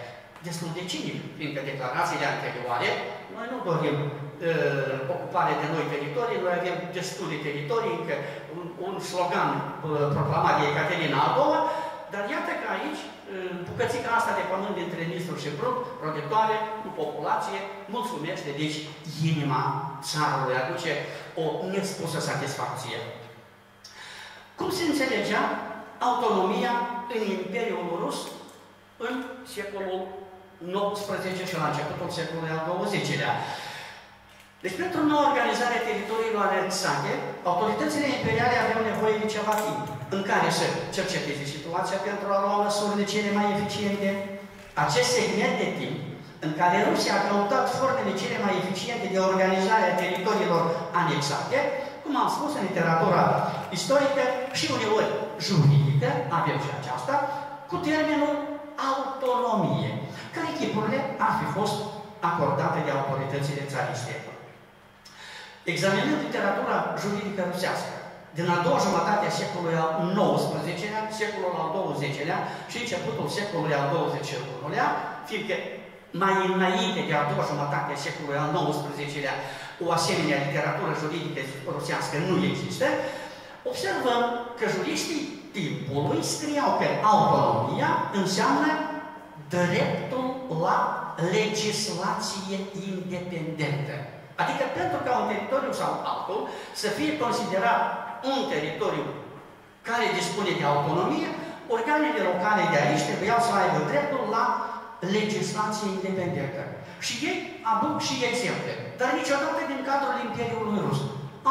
Destul 0.49 0.71
de 0.79 0.85
cinic, 0.91 1.19
fiindcă 1.39 1.61
declarațiile 1.71 2.27
anterioare, 2.35 2.89
noi 3.35 3.47
nu 3.53 3.59
dorim 3.69 3.97
uh, 4.07 5.15
ocupare 5.15 5.53
de 5.61 5.67
noi 5.75 5.87
teritorii, 5.95 6.43
noi 6.45 6.55
avem 6.59 6.77
destule 6.97 7.37
teritorii, 7.47 7.97
încă 8.01 8.17
un, 8.57 8.65
un 8.87 8.95
slogan 9.11 9.51
uh, 9.59 10.07
proclamat 10.17 10.55
de 10.59 10.65
Ecaterina 10.73 11.19
a 11.25 11.35
doua, 11.39 11.61
dar 12.13 12.23
iată 12.35 12.53
că 12.61 12.67
aici 12.77 13.03
bucățica 13.69 14.11
asta 14.15 14.33
de 14.39 14.49
pământ 14.53 14.75
dintre 14.83 15.03
Nistru 15.13 15.37
și 15.43 15.57
Brut, 15.59 15.79
protectoare, 16.03 16.57
cu 16.83 16.91
populație, 17.03 17.59
mulțumește, 17.95 18.51
deci 18.61 18.77
inima 19.31 19.63
țarului 20.11 20.61
aduce 20.63 20.93
o 21.43 21.45
nespusă 21.75 22.19
satisfacție. 22.21 22.99
Cum 24.59 24.71
se 24.77 24.83
înțelegea 24.87 25.43
autonomia 26.09 26.75
în 27.15 27.23
Imperiul 27.37 27.87
Rus 28.03 28.19
în 29.07 29.15
secolul 29.55 30.03
XIX 30.65 31.37
și 31.51 31.61
la 31.61 31.69
începutul 31.71 32.11
secolului 32.19 32.55
al 32.55 32.63
XX-lea? 32.83 33.35
Deci, 34.63 34.81
pentru 34.83 35.01
noua 35.11 35.29
organizare 35.31 35.75
a 35.79 35.87
teritoriilor 35.89 36.47
anexate, 36.49 37.11
autoritățile 37.51 38.07
imperiale 38.17 38.57
aveau 38.59 38.81
nevoie 38.91 39.17
de 39.23 39.33
ceva 39.35 39.55
timp 39.65 39.85
în 40.17 40.23
care 40.31 40.49
să 40.59 40.67
cerceteze 40.97 41.45
situația 41.55 41.99
pentru 42.09 42.27
a 42.31 42.43
lua 42.45 42.57
măsurile 42.65 43.05
cele 43.13 43.31
mai 43.39 43.47
eficiente. 43.55 44.09
Acest 44.85 45.09
segment 45.19 45.55
de 45.63 45.69
timp 45.81 45.97
în 46.47 46.53
care 46.61 46.87
Rusia 46.91 47.15
a 47.17 47.25
căutat 47.29 47.67
formele 47.79 48.13
cele 48.23 48.39
mai 48.45 48.55
eficiente 48.63 49.07
de 49.15 49.19
organizare 49.31 49.87
a 49.89 49.99
teritoriilor 50.03 50.65
anexate, 51.01 51.59
cum 52.03 52.15
am 52.23 52.31
spus 52.37 52.51
în 52.55 52.67
literatura 52.69 53.23
istorică 53.77 54.23
și 54.59 54.67
uneori 54.77 55.11
juridică, 55.47 56.09
avem 56.39 56.59
și 56.65 56.71
aceasta, 56.79 57.15
cu 57.71 57.77
termenul 57.89 58.35
autonomie, 58.91 59.91
care 60.37 60.51
chipurile 60.59 61.01
ar 61.27 61.33
fi 61.41 61.47
fost 61.59 61.77
acordate 62.31 62.79
de 62.87 62.91
autoritățile 62.99 63.63
țariste. 63.73 64.15
Examinând 65.75 66.19
literatura 66.27 66.77
juridică 67.03 67.43
rusească, 67.51 67.95
din 68.37 68.47
a 68.57 68.59
doua 68.67 68.85
jumătate 68.87 69.25
a 69.27 69.37
secolului 69.41 69.79
al 69.85 69.93
XIX-lea, 70.17 71.03
secolul 71.21 71.55
al 71.63 71.71
XX-lea 71.99 72.39
și 72.71 72.77
începutul 72.83 73.29
secolului 73.39 73.79
al 73.81 73.89
XXI-lea, 74.13 74.89
fiindcă 75.29 75.57
mai 76.23 76.37
înainte 76.55 77.01
de 77.09 77.15
a 77.17 77.29
doua 77.31 77.45
jumătate 77.51 77.91
a 77.93 78.03
secolului 78.07 78.43
al 78.43 78.51
XIX-lea 78.71 79.37
o 79.85 79.87
asemenea 79.99 80.43
literatură 80.47 80.93
juridică 81.03 81.41
rusească 81.77 82.17
nu 82.29 82.37
există, 82.51 82.87
observăm 83.71 84.23
că 84.59 84.65
juriștii 84.75 85.23
timpului 85.57 86.21
scriau 86.35 86.71
că 86.81 86.87
autonomia 87.13 87.91
înseamnă 88.21 88.69
dreptul 89.55 90.27
la 90.65 90.79
legislație 91.37 92.57
independentă. 92.91 93.97
Adică 94.43 94.65
pentru 94.79 94.99
ca 95.05 95.13
un 95.21 95.27
teritoriu 95.33 95.73
sau 95.81 95.91
altul 96.11 96.41
să 96.83 96.89
fie 96.97 97.13
considerat 97.25 97.83
un 98.31 98.39
teritoriu 98.53 99.07
care 99.89 100.17
dispune 100.19 100.53
de 100.61 100.65
autonomie, 100.73 101.29
organele 101.77 102.21
locale 102.31 102.63
de 102.73 102.79
aici 102.85 103.09
trebuiau 103.09 103.41
să 103.47 103.53
aibă 103.61 103.79
dreptul 103.91 104.23
la 104.37 104.45
legislație 105.17 105.87
independentă. 105.97 106.63
Și 107.07 107.15
ei 107.29 107.39
aduc 107.73 107.97
și 108.09 108.15
exemple, 108.29 108.73
dar 109.01 109.11
niciodată 109.21 109.61
din 109.71 109.81
cadrul 109.89 110.17
Imperiului 110.27 110.83
Rus. 110.87 111.01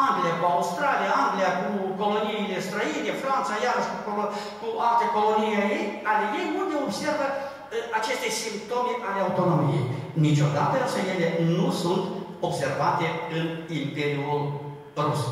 Anglia 0.06 0.34
cu 0.40 0.46
Australia, 0.56 1.10
Anglia 1.24 1.52
cu 1.60 1.70
coloniile 2.00 2.58
străine, 2.68 3.12
Franța 3.22 3.54
iarăși 3.64 3.90
cu, 3.92 4.00
cu 4.60 4.68
alte 4.88 5.06
colonii 5.14 5.58
ei, 5.74 5.84
ale 6.10 6.24
ei, 6.38 6.46
unde 6.60 6.74
observă 6.86 7.26
uh, 7.30 7.45
aceste 7.98 8.28
simptome 8.40 8.92
ale 9.08 9.20
autonomiei. 9.26 9.86
Niciodată 10.12 10.74
însă 10.84 10.98
ele 11.12 11.28
nu 11.58 11.68
sunt 11.82 12.04
observate 12.40 13.06
în 13.36 13.46
Imperiul 13.82 14.40
Rus. 14.96 15.22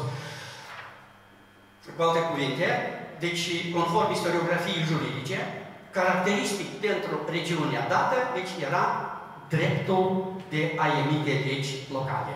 Cu 1.96 2.02
alte 2.02 2.20
cuvinte, 2.30 2.66
deci, 3.24 3.44
conform 3.76 4.12
istoriografiei 4.12 4.88
juridice, 4.90 5.38
caracteristic 5.98 6.68
pentru 6.86 7.14
regiunea 7.36 7.82
dată, 7.94 8.16
deci 8.36 8.52
era 8.68 8.84
dreptul 9.54 10.04
de 10.52 10.62
a 10.82 10.86
emite 11.00 11.34
legi 11.48 11.74
locale. 11.96 12.34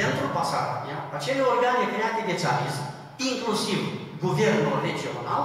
Pentru 0.00 0.24
Basarabia, 0.36 0.98
acele 1.16 1.42
organe 1.52 1.84
create 1.94 2.20
de 2.30 2.40
țarism, 2.42 2.84
inclusiv 3.30 3.78
guvernul 4.24 4.76
regional, 4.88 5.42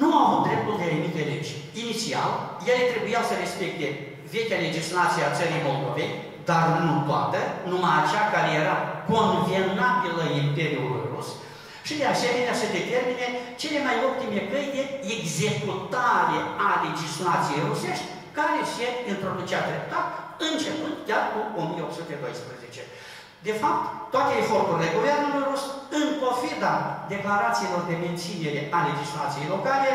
nu 0.00 0.08
au 0.16 0.22
avut 0.26 0.42
dreptul 0.46 0.74
de 0.78 0.84
a 0.86 0.94
emite 0.96 1.22
legi. 1.30 1.54
Inițial, 1.82 2.30
ele 2.70 2.84
trebuiau 2.92 3.24
să 3.30 3.34
respecte 3.36 3.86
vechea 4.32 4.64
legislație 4.66 5.22
a 5.24 5.34
țării 5.38 5.66
Moldovei, 5.66 6.10
dar 6.50 6.64
nu 6.84 6.92
toată, 7.08 7.40
numai 7.70 7.94
acea 7.98 8.24
care 8.34 8.50
era 8.62 8.76
convenabilă 9.12 10.24
Imperiului 10.44 11.08
Rus, 11.12 11.28
și 11.88 11.94
de 12.00 12.06
asemenea 12.14 12.54
să 12.60 12.74
determine 12.78 13.26
cele 13.62 13.78
mai 13.86 13.96
optime 14.08 14.40
căi 14.50 14.68
de 14.76 14.84
executare 15.16 16.38
a 16.68 16.70
legislației 16.86 17.66
rusești 17.68 18.06
care 18.38 18.60
se 18.76 18.86
introducea 19.12 19.60
treptat, 19.68 20.06
începând 20.48 20.96
chiar 21.08 21.24
cu 21.32 21.40
1812. 21.62 22.80
De 23.46 23.54
fapt, 23.62 23.82
toate 24.14 24.32
eforturile 24.42 24.94
guvernului 24.96 25.46
rus, 25.50 25.62
în 26.00 26.06
pofida 26.22 26.74
declarațiilor 27.14 27.82
de 27.90 27.96
menținere 28.04 28.62
a 28.76 28.78
legislației 28.88 29.52
locale, 29.54 29.90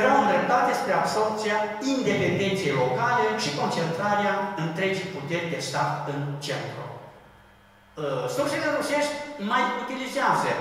erau 0.00 0.16
îndreptate 0.20 0.72
spre 0.80 0.92
absorpția 0.96 1.56
independenței 1.94 2.72
locale 2.82 3.24
și 3.42 3.56
concentrarea 3.60 4.34
întregii 4.64 5.12
puteri 5.14 5.52
de 5.54 5.60
stat 5.68 5.94
în 6.12 6.20
centru. 6.46 6.84
Uh, 6.92 8.24
sursele 8.36 8.68
rusești 8.78 9.14
mai 9.50 9.62
utilizează 9.82 10.52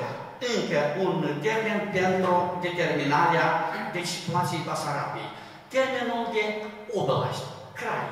încă 0.53 0.79
un 1.05 1.15
termen 1.45 1.79
pentru 1.97 2.33
determinarea 2.67 3.47
deci, 3.95 4.11
situației 4.17 4.67
Basarabiei. 4.69 5.29
Termenul 5.75 6.23
de 6.35 6.43
oblast, 6.99 7.43
crai, 7.79 8.07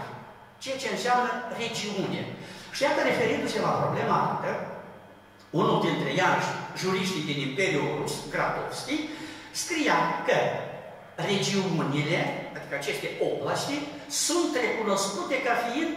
ceea 0.62 0.82
ce 0.82 0.90
înseamnă 0.92 1.32
regiune. 1.62 2.22
Și 2.80 2.86
iată, 2.86 3.02
referindu-se 3.04 3.60
la 3.62 3.80
problema 3.84 4.18
asta, 4.32 4.52
unul 5.50 5.78
dintre 5.86 6.10
iarăși 6.22 6.52
juriștii 6.82 7.28
din 7.30 7.40
Imperiul 7.48 7.90
Rus, 8.00 8.14
Gratovski, 8.34 8.98
scria 9.62 9.98
că 10.28 10.38
regiunile, 11.30 12.20
adică 12.56 12.76
aceste 12.78 13.08
oblasti, 13.30 13.76
sunt 14.26 14.52
recunoscute 14.66 15.36
ca 15.46 15.54
fiind 15.66 15.94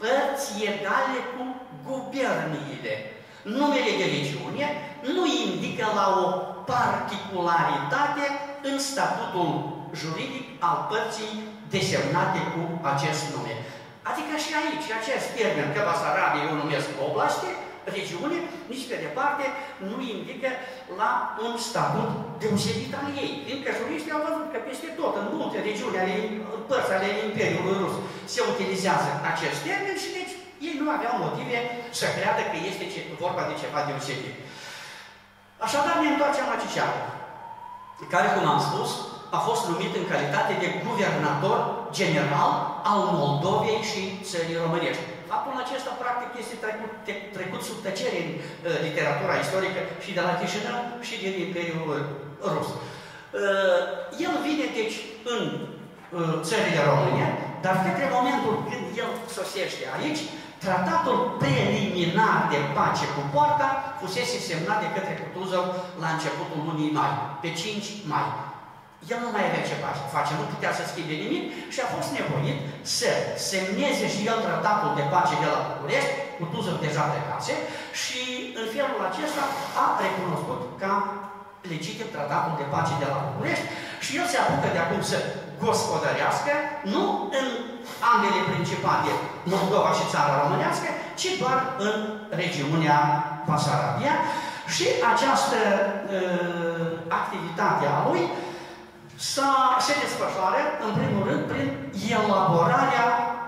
părți 0.00 0.48
egale 0.72 1.18
cu 1.32 1.42
guberniile. 1.86 2.94
Numele 3.56 3.92
de 4.00 4.06
regiune 4.16 4.66
nu 5.16 5.22
indică 5.44 5.86
la 5.98 6.06
o 6.24 6.26
particularitate 6.72 8.24
în 8.68 8.76
statutul 8.88 9.50
juridic 10.00 10.46
al 10.58 10.78
părții 10.90 11.32
desemnate 11.74 12.40
cu 12.52 12.62
acest 12.92 13.22
nume. 13.34 13.54
Adică 14.08 14.34
și 14.44 14.50
aici, 14.60 14.88
acest 15.00 15.26
termen, 15.38 15.68
că 15.72 15.80
Basarabia 15.88 16.46
eu 16.48 16.54
numesc 16.62 16.88
oblaste, 17.08 17.48
regiune, 17.96 18.38
nici 18.72 18.88
pe 18.88 18.96
departe 19.06 19.44
nu 19.88 19.96
indică 20.14 20.50
la 21.00 21.10
un 21.46 21.54
statut 21.68 22.10
deosebit 22.40 22.92
al 23.00 23.08
ei. 23.22 23.32
Fiindcă 23.46 23.70
juriștii 23.78 24.14
au 24.16 24.26
văzut 24.28 24.48
că 24.50 24.58
peste 24.68 24.88
tot, 24.98 25.12
în 25.22 25.26
multe 25.36 25.58
regiuni 25.68 26.00
ale 26.02 26.16
părți 26.68 26.94
ale 26.96 27.08
Imperiului 27.28 27.80
Rus, 27.82 27.94
se 28.34 28.40
utilizează 28.52 29.10
acest 29.32 29.58
termen 29.66 29.96
și 30.04 30.10
deci 30.18 30.34
ei 30.68 30.76
nu 30.80 30.86
aveau 30.96 31.14
motive 31.24 31.58
să 32.00 32.06
creadă 32.16 32.42
că 32.50 32.56
este 32.70 32.84
vorba 33.22 33.42
de 33.50 33.54
ceva 33.62 33.80
deosebit. 33.88 34.36
Așadar 35.66 35.96
ne 36.00 36.08
întoarcem 36.10 36.46
la 36.50 36.60
Ciceanu, 36.62 37.02
care, 38.12 38.28
cum 38.34 38.44
am 38.54 38.60
spus, 38.68 38.90
a 39.36 39.38
fost 39.48 39.62
numit 39.70 39.92
în 40.00 40.06
calitate 40.12 40.52
de 40.62 40.68
guvernator 40.84 41.58
general 41.98 42.52
al 42.90 43.02
Moldovei 43.20 43.80
și 43.90 44.02
țării 44.30 44.62
românești. 44.64 45.04
faptul 45.32 45.54
acesta, 45.64 45.90
practic, 46.02 46.30
este 46.42 46.56
trecut, 46.64 46.92
trecut 47.36 47.62
sub 47.68 47.78
tăcere 47.86 48.18
în 48.24 48.30
uh, 48.36 48.76
literatura 48.86 49.34
istorică 49.44 49.80
și 50.04 50.10
de 50.16 50.22
la 50.26 50.32
Chișinău 50.38 50.80
și 51.06 51.14
din 51.22 51.34
Imperiul 51.46 51.90
Rus. 52.52 52.68
Uh, 52.76 53.80
el 54.26 54.34
vine, 54.46 54.66
deci, 54.78 54.96
în 55.34 55.42
uh, 55.60 56.34
țările 56.48 56.82
române, 56.92 57.26
dar 57.64 57.76
către 57.86 58.06
momentul 58.16 58.54
când 58.68 58.84
el 59.02 59.10
sosește 59.36 59.84
aici, 59.96 60.20
tratatul 60.64 61.18
preliminar 61.40 62.38
de 62.52 62.60
pace 62.76 63.06
cu 63.14 63.22
Poarta 63.34 63.68
fusese 64.00 64.38
semnat 64.48 64.78
de 64.84 64.92
către 64.96 65.14
Cutuzov 65.20 65.66
la 66.02 66.08
începutul 66.14 66.60
lunii 66.66 66.94
mai, 66.98 67.12
pe 67.42 67.48
5 67.52 67.84
mai. 68.12 68.26
El 69.12 69.18
nu 69.24 69.30
mai 69.34 69.44
avea 69.46 69.66
ce 69.68 69.76
face, 70.16 70.32
nu 70.40 70.52
putea 70.54 70.72
să 70.78 70.82
schimbe 70.84 71.14
nimic 71.24 71.44
și 71.74 71.78
a 71.82 71.92
fost 71.96 72.10
nevoit 72.18 72.58
să 72.96 73.10
semneze 73.50 74.06
și 74.14 74.20
el 74.30 74.38
tratatul 74.46 74.92
de 74.98 75.04
pace 75.14 75.34
de 75.42 75.48
la 75.54 75.60
București, 75.68 76.12
Cutuzov 76.38 76.76
deja 76.86 77.04
plecase, 77.10 77.54
și 78.02 78.22
în 78.60 78.66
felul 78.74 79.00
acesta 79.08 79.42
a 79.82 79.86
recunoscut 80.04 80.60
ca 80.82 80.94
legitim 81.72 82.08
tratatul 82.16 82.54
de 82.60 82.66
pace 82.74 82.94
de 83.02 83.06
la 83.12 83.18
București 83.26 83.66
și 84.04 84.10
el 84.18 84.26
se 84.32 84.38
apucă 84.40 84.68
de 84.74 84.80
acum 84.82 85.00
să 85.10 85.18
gospodărească, 85.62 86.52
nu 86.94 87.02
în 87.40 87.48
ambele 88.12 88.40
principate, 88.52 89.10
Moldova 89.54 89.90
și 89.98 90.10
țara 90.12 90.34
românească, 90.42 90.88
ci 91.20 91.28
doar 91.40 91.58
în 91.88 91.96
regiunea 92.40 92.98
Pasarabia 93.48 94.14
și 94.74 94.86
această 95.12 95.58
uh, 95.66 96.86
activitate 97.20 97.84
a 97.96 97.98
lui 98.08 98.22
se 99.86 99.92
desfășoară, 100.02 100.62
în 100.86 100.92
primul 100.98 101.22
rând, 101.28 101.42
prin 101.50 101.68
elaborarea 102.16 103.06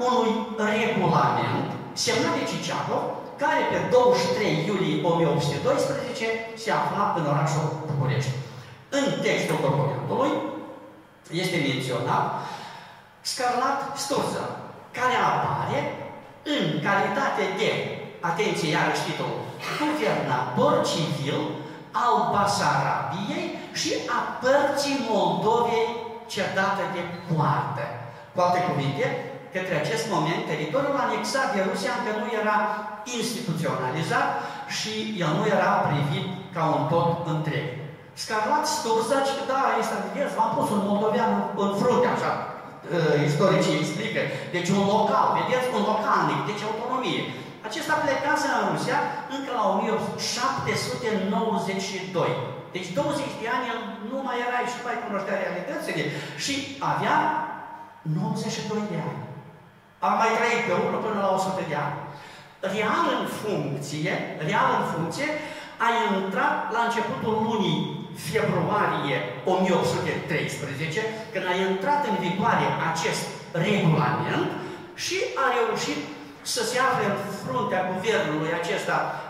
unui 0.08 0.32
regulament 0.70 1.66
semnat 2.04 2.34
de 2.38 2.44
Ciciacov, 2.50 3.02
care 3.42 3.60
pe 3.70 3.78
23 3.90 4.66
iulie 4.68 4.96
1812 5.10 6.26
se 6.62 6.70
afla 6.80 7.04
în 7.18 7.24
orașul 7.32 7.66
București. 7.90 8.32
În 8.98 9.04
textul 9.24 9.58
documentului 9.66 10.32
este 11.40 11.56
menționat 11.68 12.24
Scarlat 13.32 13.78
Sturza, 14.04 14.46
care 14.96 15.16
apare 15.30 15.78
în 16.54 16.64
calitate 16.86 17.44
de, 17.60 17.70
atenție 18.30 18.70
iarăși 18.76 19.04
titlul, 19.06 19.34
guvernator 19.78 20.74
civil 20.90 21.38
al 22.04 22.16
Basarabiei 22.32 23.59
și 23.80 23.90
a 24.16 24.18
părții 24.44 25.02
Moldovei 25.10 25.88
cedată 26.34 26.82
de 26.94 27.02
poartă. 27.28 27.84
Cu 28.32 28.38
alte 28.44 28.60
cuvinte, 28.68 29.06
către 29.54 29.74
acest 29.78 30.04
moment, 30.14 30.42
teritoriul 30.52 31.04
anexat 31.06 31.48
de 31.54 31.60
Rusia 31.68 31.92
încă 31.98 32.12
nu 32.20 32.28
era 32.40 32.58
instituționalizat 33.18 34.28
și 34.76 34.92
el 35.24 35.32
nu 35.38 35.44
era 35.56 35.72
privit 35.88 36.26
ca 36.54 36.62
un 36.76 36.82
tot 36.92 37.10
întreg. 37.34 37.66
Scarlat 38.24 38.64
Sturzaci, 38.76 39.34
da, 39.50 39.62
este 39.82 39.94
adevărat, 39.96 40.32
v-am 40.36 40.52
pus 40.56 40.68
un 40.76 40.82
moldovean 40.88 41.32
în 41.64 41.70
frunte, 41.80 42.08
așa, 42.16 42.32
uh, 42.42 42.48
istoricii 43.28 43.78
explică. 43.80 44.20
Deci 44.54 44.70
un 44.76 44.82
local, 44.94 45.26
vedeți, 45.38 45.72
un 45.76 45.84
localnic, 45.92 46.40
deci 46.50 46.66
autonomie. 46.68 47.22
Acesta 47.68 47.94
plecase 48.04 48.46
în 48.50 48.62
Rusia 48.72 48.98
încă 49.36 49.50
la 49.58 49.64
1792. 49.74 52.32
Deci 52.74 52.88
20 52.98 53.40
de 53.42 53.48
ani 53.56 53.68
el 53.72 53.80
nu 54.10 54.18
mai 54.26 54.38
era 54.46 54.58
și 54.70 54.78
nu 54.78 54.86
mai 54.88 55.04
cunoștea 55.06 55.40
realitățile 55.42 56.02
și 56.44 56.54
avea 56.92 57.18
92 58.02 58.92
de 58.92 58.98
ani. 59.08 59.20
Am 60.06 60.14
mai 60.20 60.32
trăit 60.36 60.62
pe 60.66 60.74
urmă 60.82 60.98
până 61.06 61.18
la 61.24 61.30
100 61.34 61.62
de 61.70 61.76
ani. 61.86 61.98
Real 62.74 63.04
în 63.18 63.24
funcție, 63.40 64.12
real 64.48 64.70
în 64.80 64.84
funcție, 64.92 65.28
a 65.86 65.88
intrat 66.16 66.56
la 66.74 66.80
începutul 66.84 67.34
lunii 67.46 67.78
februarie 68.30 69.16
1813, 69.44 71.00
când 71.32 71.44
a 71.52 71.54
intrat 71.68 72.00
în 72.10 72.16
vigoare 72.26 72.66
acest 72.90 73.24
regulament 73.66 74.50
și 75.04 75.16
a 75.44 75.46
reușit 75.58 76.00
să 76.54 76.62
se 76.70 76.78
afle 76.88 77.04
în 77.10 77.16
fruntea 77.42 77.82
guvernului 77.92 78.52
acesta 78.60 78.96
uh, 79.04 79.29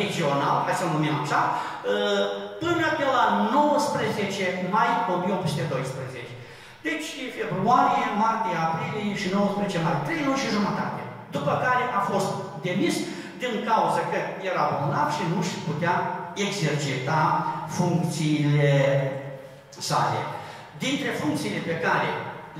regional, 0.00 0.56
hai 0.66 0.80
să 0.80 0.86
numim 0.86 1.16
așa, 1.24 1.42
uh, 1.52 2.24
până 2.62 2.86
pe 2.98 3.04
la 3.16 3.24
19 3.52 4.68
mai 4.74 4.90
1812. 5.14 6.32
Deci 6.86 7.08
februarie, 7.38 8.06
martie, 8.24 8.56
aprilie 8.66 9.16
și 9.22 9.28
19 9.32 9.78
mai, 9.84 9.96
3 10.06 10.26
luni 10.26 10.42
și 10.42 10.54
jumătate. 10.56 11.02
După 11.36 11.52
care 11.64 11.84
a 11.98 12.00
fost 12.10 12.30
demis 12.66 12.94
din 13.42 13.54
cauza 13.68 14.02
că 14.10 14.18
era 14.50 14.64
bolnav 14.76 15.08
și 15.16 15.24
nu 15.32 15.40
și 15.48 15.56
putea 15.68 15.96
exercita 16.46 17.22
funcțiile 17.78 18.72
sale. 19.88 20.20
Dintre 20.84 21.10
funcțiile 21.20 21.60
pe 21.70 21.76
care 21.86 22.08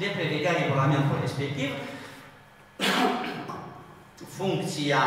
le 0.00 0.08
prevedea 0.16 0.58
regulamentul 0.60 1.16
respectiv, 1.20 1.70
funcția 4.38 5.02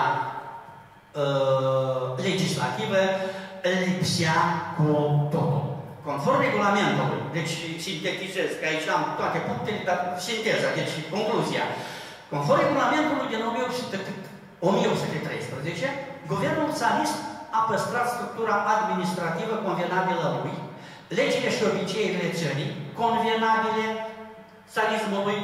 uh, 1.22 2.04
legislativă 2.28 3.02
lipsea 3.86 4.40
cu 4.78 4.88
totul. 5.34 5.64
Conform 6.10 6.40
regulamentului, 6.48 7.22
deci 7.38 7.54
sintetizez, 7.88 8.50
că 8.60 8.66
aici 8.68 8.88
am 8.96 9.04
toate 9.20 9.40
punctele, 9.48 9.82
dar 9.90 10.00
sinteza, 10.28 10.70
deci 10.80 10.94
concluzia. 11.14 11.66
Conform 12.34 12.60
regulamentului 12.66 13.28
din 13.34 13.42
1813, 13.50 15.88
guvernul 16.32 16.70
țarist 16.82 17.18
a 17.58 17.60
păstrat 17.70 18.08
structura 18.16 18.56
administrativă 18.76 19.56
convenabilă 19.68 20.26
lui, 20.36 20.56
legile 21.20 21.50
și 21.56 21.68
obiceiurile 21.70 22.30
țării, 22.40 22.72
convenabile 23.02 23.86
țarismului, 24.74 25.40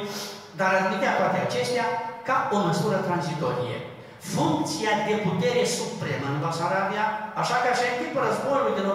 dar 0.60 0.70
admitea 0.74 1.12
toate 1.20 1.38
acestea 1.46 1.86
ca 2.28 2.36
o 2.54 2.56
măsură 2.66 2.98
tranzitorie. 3.06 3.78
Funcția 4.36 4.92
de 5.08 5.14
putere 5.26 5.62
supremă 5.78 6.26
în 6.32 6.38
Basarabia, 6.44 7.04
așa 7.40 7.56
ca 7.64 7.70
și 7.78 7.84
în 7.90 7.96
timpul 8.00 8.22
războiului 8.26 8.76
din 8.76 8.86
1806-1812, 8.88 8.92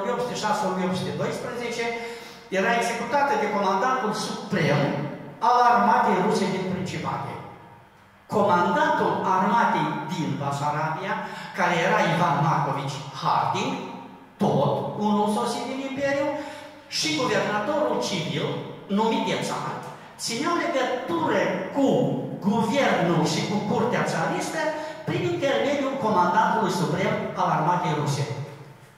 era 2.59 2.71
executată 2.79 3.33
de 3.41 3.47
comandantul 3.55 4.13
suprem 4.27 4.79
al 5.47 5.57
armatei 5.71 6.23
ruse 6.25 6.45
din 6.55 6.65
Principate. 6.73 7.33
Comandantul 8.35 9.13
armatei 9.35 9.89
din 10.13 10.29
Basarabia, 10.41 11.13
care 11.57 11.75
era 11.87 11.99
Ivan 12.11 12.35
Markovici 12.45 12.99
Harding, 13.21 13.73
tot 14.43 14.73
unul 15.07 15.27
sosit 15.37 15.63
din 15.69 15.79
Imperiu, 15.89 16.29
și 16.97 17.07
guvernatorul 17.19 17.97
civil, 18.07 18.47
numit 18.99 19.23
de 19.29 19.37
țară, 19.47 19.77
țineau 20.23 20.55
legătură 20.65 21.41
cu 21.75 21.87
guvernul 22.49 23.21
și 23.33 23.41
cu 23.49 23.57
curtea 23.69 24.03
țaristă 24.11 24.61
prin 25.15 25.31
intermediul 25.35 25.95
comandantului 26.05 26.77
suprem 26.81 27.13
al 27.41 27.49
armatei 27.57 27.97
ruse. 27.99 28.25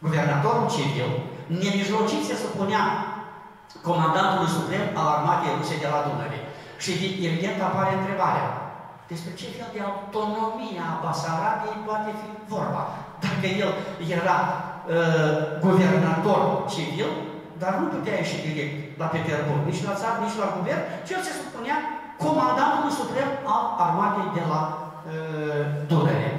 Guvernatorul 0.06 0.68
civil, 0.76 1.10
nemijlocit 1.62 2.24
se 2.30 2.36
supunea 2.44 2.84
comandantului 3.90 4.56
suprem 4.58 4.86
al 5.00 5.08
armatei 5.16 5.56
ruse 5.58 5.76
de 5.84 5.88
la 5.94 6.00
Dunăre. 6.08 6.40
Și 6.84 6.92
evident 7.28 7.58
apare 7.62 7.94
întrebarea, 7.96 8.48
despre 9.12 9.32
ce 9.40 9.48
fel 9.58 9.70
de 9.76 9.82
autonomie 9.90 10.80
a 10.90 11.00
Basarabiei 11.04 11.86
poate 11.88 12.12
fi 12.20 12.30
vorba? 12.54 12.84
Dacă 13.26 13.46
el 13.64 13.72
era 14.18 14.38
uh, 14.48 15.40
guvernator 15.64 16.42
civil, 16.74 17.12
dar 17.62 17.74
nu 17.80 17.86
putea 17.94 18.16
ieși 18.18 18.44
direct 18.46 18.74
la 19.02 19.08
Petersburg, 19.14 19.62
nici 19.70 19.86
la 19.88 20.00
țară, 20.02 20.18
nici 20.20 20.42
la 20.44 20.50
guvern, 20.58 20.84
ci 21.06 21.12
el 21.16 21.22
se 21.28 21.34
supunea 21.42 21.78
comandantului 22.26 22.98
suprem 23.02 23.30
al 23.56 23.64
armatei 23.86 24.30
de 24.38 24.44
la 24.52 24.62
uh, 25.08 25.64
Dunăre. 25.90 26.30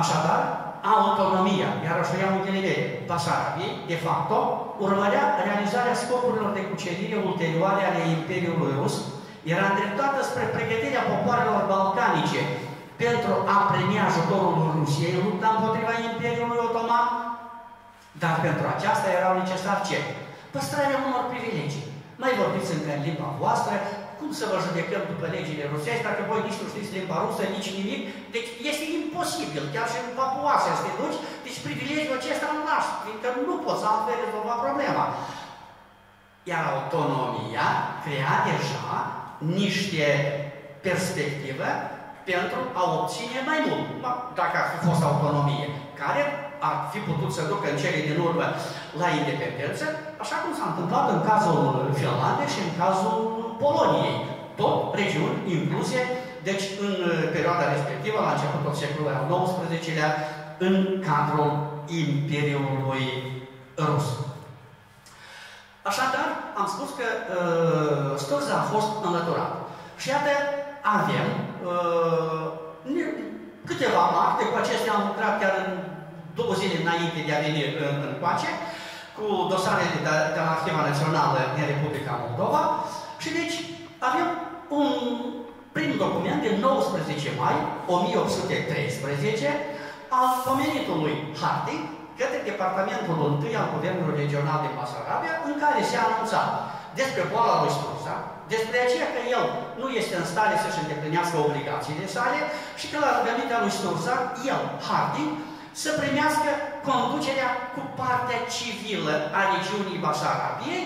Așadar, 0.00 0.42
autonomia, 0.94 1.70
iar 1.86 1.96
așa 2.00 2.16
iau 2.18 2.32
în 2.34 2.42
ghilimele, 2.44 2.74
Basarabiei, 3.08 3.74
de 3.90 3.98
fapt, 4.04 4.30
urmărea 4.86 5.24
realizarea 5.46 6.00
scopurilor 6.02 6.50
de 6.58 6.68
cucerire 6.70 7.16
ulterioare 7.28 7.82
ale 7.86 8.02
Imperiului 8.16 8.76
Rus, 8.80 8.94
era 9.52 9.64
îndreptată 9.68 10.18
spre 10.22 10.44
pregătirea 10.54 11.08
popoarelor 11.10 11.62
balcanice 11.72 12.42
pentru 13.02 13.32
a 13.54 13.56
primi 13.70 14.06
ajutorul 14.08 14.56
Rusiei 14.78 15.16
în 15.18 15.24
lupta 15.26 15.48
împotriva 15.52 15.92
Imperiului 16.10 16.62
Otoman, 16.66 17.06
dar 18.22 18.34
pentru 18.46 18.64
aceasta 18.74 19.08
erau 19.18 19.32
necesar 19.36 19.76
ce? 19.88 19.98
Păstrarea 20.54 21.02
unor 21.06 21.24
privilegii. 21.32 21.88
Mai 22.22 22.38
vorbiți 22.40 22.72
încă 22.74 22.90
în 22.94 23.02
limba 23.06 23.28
voastră, 23.42 23.74
cum 24.22 24.32
să 24.40 24.46
vă 24.52 24.58
judecăm 24.66 25.02
după 25.12 25.26
legile 25.36 25.64
rusești 25.74 26.06
dacă 26.08 26.22
voi 26.30 26.40
nici 26.46 26.60
nu 26.62 26.68
știți 26.72 26.94
limba 26.96 27.18
rusă, 27.24 27.42
nici 27.44 27.70
nimic? 27.78 28.02
Deci 28.34 28.50
este 28.70 28.84
imposibil, 28.98 29.64
chiar 29.74 29.86
și 29.92 29.98
în 30.00 30.10
Papuase 30.18 30.70
să 30.76 30.82
te 30.84 30.92
duci, 31.00 31.18
deci 31.44 31.62
privilegiul 31.66 32.18
acesta 32.18 32.48
nu 32.54 32.62
lași, 32.70 32.90
fiindcă 33.02 33.28
nu 33.48 33.54
poți 33.64 33.84
altfel 33.90 34.18
rezolva 34.24 34.54
problema. 34.66 35.04
Iar 36.50 36.62
autonomia 36.74 37.68
crea 38.04 38.34
deja 38.50 38.90
niște 39.60 40.06
perspective 40.86 41.68
pentru 42.30 42.60
a 42.80 42.82
obține 42.98 43.38
mai 43.50 43.60
mult. 43.66 43.86
Dacă 44.40 44.54
ar 44.58 44.66
fi 44.72 44.78
fost 44.88 45.02
autonomie, 45.10 45.66
care 46.00 46.22
ar 46.68 46.76
fi 46.92 46.98
putut 47.08 47.30
să 47.36 47.42
ducă 47.52 47.66
în 47.70 47.80
cele 47.82 48.00
din 48.08 48.18
urmă 48.26 48.46
la 49.00 49.08
independență, 49.18 49.84
așa 50.22 50.36
cum 50.42 50.52
s-a 50.58 50.66
întâmplat 50.70 51.06
în 51.14 51.20
cazul 51.30 51.60
Finlandei 51.98 52.52
și 52.54 52.60
în 52.66 52.72
cazul 52.82 53.16
Poloniei. 53.62 54.18
Tot 54.60 54.78
regiuni 55.00 55.38
incluse, 55.56 56.00
deci 56.48 56.64
în 56.86 56.94
perioada 57.34 57.72
respectivă, 57.74 58.18
la 58.20 58.34
începutul 58.34 58.74
secolului 58.80 59.18
al 59.18 59.26
XIX-lea, 59.44 60.10
în 60.66 60.74
cadrul 61.08 61.50
Imperiului 62.02 63.06
Rus. 63.86 64.06
Așadar, 65.90 66.28
am 66.60 66.66
spus 66.74 66.90
că 66.98 67.06
uh, 67.18 68.18
Sturza 68.22 68.54
a 68.58 68.68
fost 68.74 68.90
înlăturat. 69.06 69.52
Și 70.00 70.08
iată, 70.08 70.32
avem 70.98 71.26
uh, 71.70 72.46
câteva 73.68 74.02
acte, 74.26 74.44
cu 74.44 74.56
acestea 74.62 74.92
am 74.94 75.04
lucrat 75.08 75.34
chiar 75.40 75.54
în 75.64 75.70
două 76.38 76.52
zile 76.60 76.76
înainte 76.84 77.20
de 77.26 77.32
a 77.34 77.44
veni 77.46 77.60
în, 77.68 77.96
în 78.06 78.14
coace, 78.20 78.50
cu 79.16 79.24
dosarele 79.52 79.98
de, 80.06 80.14
de 80.34 80.40
la 80.44 80.52
Arhiva 80.54 80.82
Națională 80.90 81.40
din 81.54 81.66
Republica 81.72 82.14
Moldova. 82.24 82.62
Și 83.22 83.28
deci 83.38 83.56
avem 84.08 84.26
un 84.80 84.88
prim 85.74 85.92
document 86.04 86.40
din 86.46 86.54
19 86.60 87.30
mai 87.42 87.56
1813 87.94 89.48
al 90.18 90.28
pomenitului 90.46 91.14
Harding 91.40 91.82
către 92.20 92.38
Departamentul 92.50 93.16
1 93.24 93.60
al 93.60 93.68
Guvernului 93.74 94.20
Regional 94.22 94.58
de 94.64 94.70
Basarabia, 94.78 95.34
în 95.48 95.54
care 95.62 95.80
se 95.90 95.96
anunța 95.98 96.40
despre 97.00 97.22
boala 97.32 97.56
lui 97.62 97.74
Strusa, 97.76 98.16
despre 98.54 98.76
aceea 98.80 99.08
că 99.14 99.20
el 99.36 99.44
nu 99.80 99.88
este 100.00 100.14
în 100.18 100.26
stare 100.32 100.54
să-și 100.62 100.82
îndeplinească 100.82 101.36
obligațiile 101.46 102.06
sale 102.16 102.38
și 102.80 102.86
că 102.90 102.96
la 103.04 103.10
rugămintea 103.16 103.62
lui 103.62 103.76
Strusa, 103.78 104.16
el, 104.52 104.62
Harding, 104.88 105.32
să 105.72 105.90
primească 106.00 106.50
conducerea 106.88 107.50
cu 107.74 107.82
partea 108.00 108.40
civilă 108.54 109.14
a 109.38 109.40
regiunii 109.52 110.02
Basarabiei, 110.04 110.82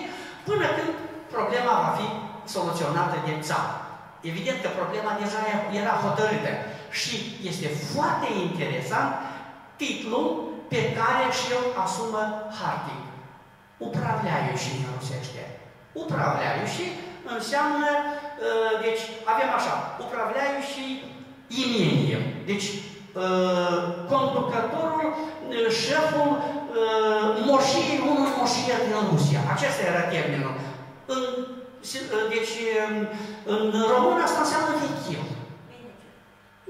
până 0.47 0.65
când 0.75 0.91
problema 1.35 1.73
va 1.83 1.91
fi 1.99 2.07
soluționată 2.55 3.17
de 3.27 3.35
țară. 3.47 3.75
Evident 4.31 4.59
că 4.61 4.69
problema 4.79 5.11
deja 5.21 5.41
era 5.81 5.93
hotărâtă 6.05 6.53
și 6.99 7.15
este 7.49 7.67
foarte 7.93 8.27
interesant 8.45 9.11
titlul 9.81 10.27
pe 10.73 10.81
care 10.97 11.25
și-l 11.39 11.63
asumă 11.83 12.23
Harding. 12.59 13.05
și 14.63 14.71
în 14.79 14.85
rusește. 14.97 15.43
și 16.73 16.85
înseamnă, 17.35 17.89
uh, 17.99 18.73
deci 18.85 19.03
avem 19.33 19.49
așa, 19.59 19.73
și 20.71 20.83
imenie. 21.63 22.19
Deci 22.51 22.67
uh, 22.73 22.96
conducătorul, 24.11 25.07
uh, 25.49 25.69
șeful 25.83 26.31
moșiei, 27.49 27.99
unul 28.09 28.29
moșier 28.37 28.79
din 28.85 28.97
Rusia. 29.11 29.41
Acesta 29.53 29.81
era 29.91 30.03
termenul. 30.13 30.53
În, 31.13 31.23
deci, 32.33 32.55
în 33.53 33.61
român 33.91 34.19
asta 34.25 34.39
înseamnă 34.43 34.71
vechil. 34.83 35.21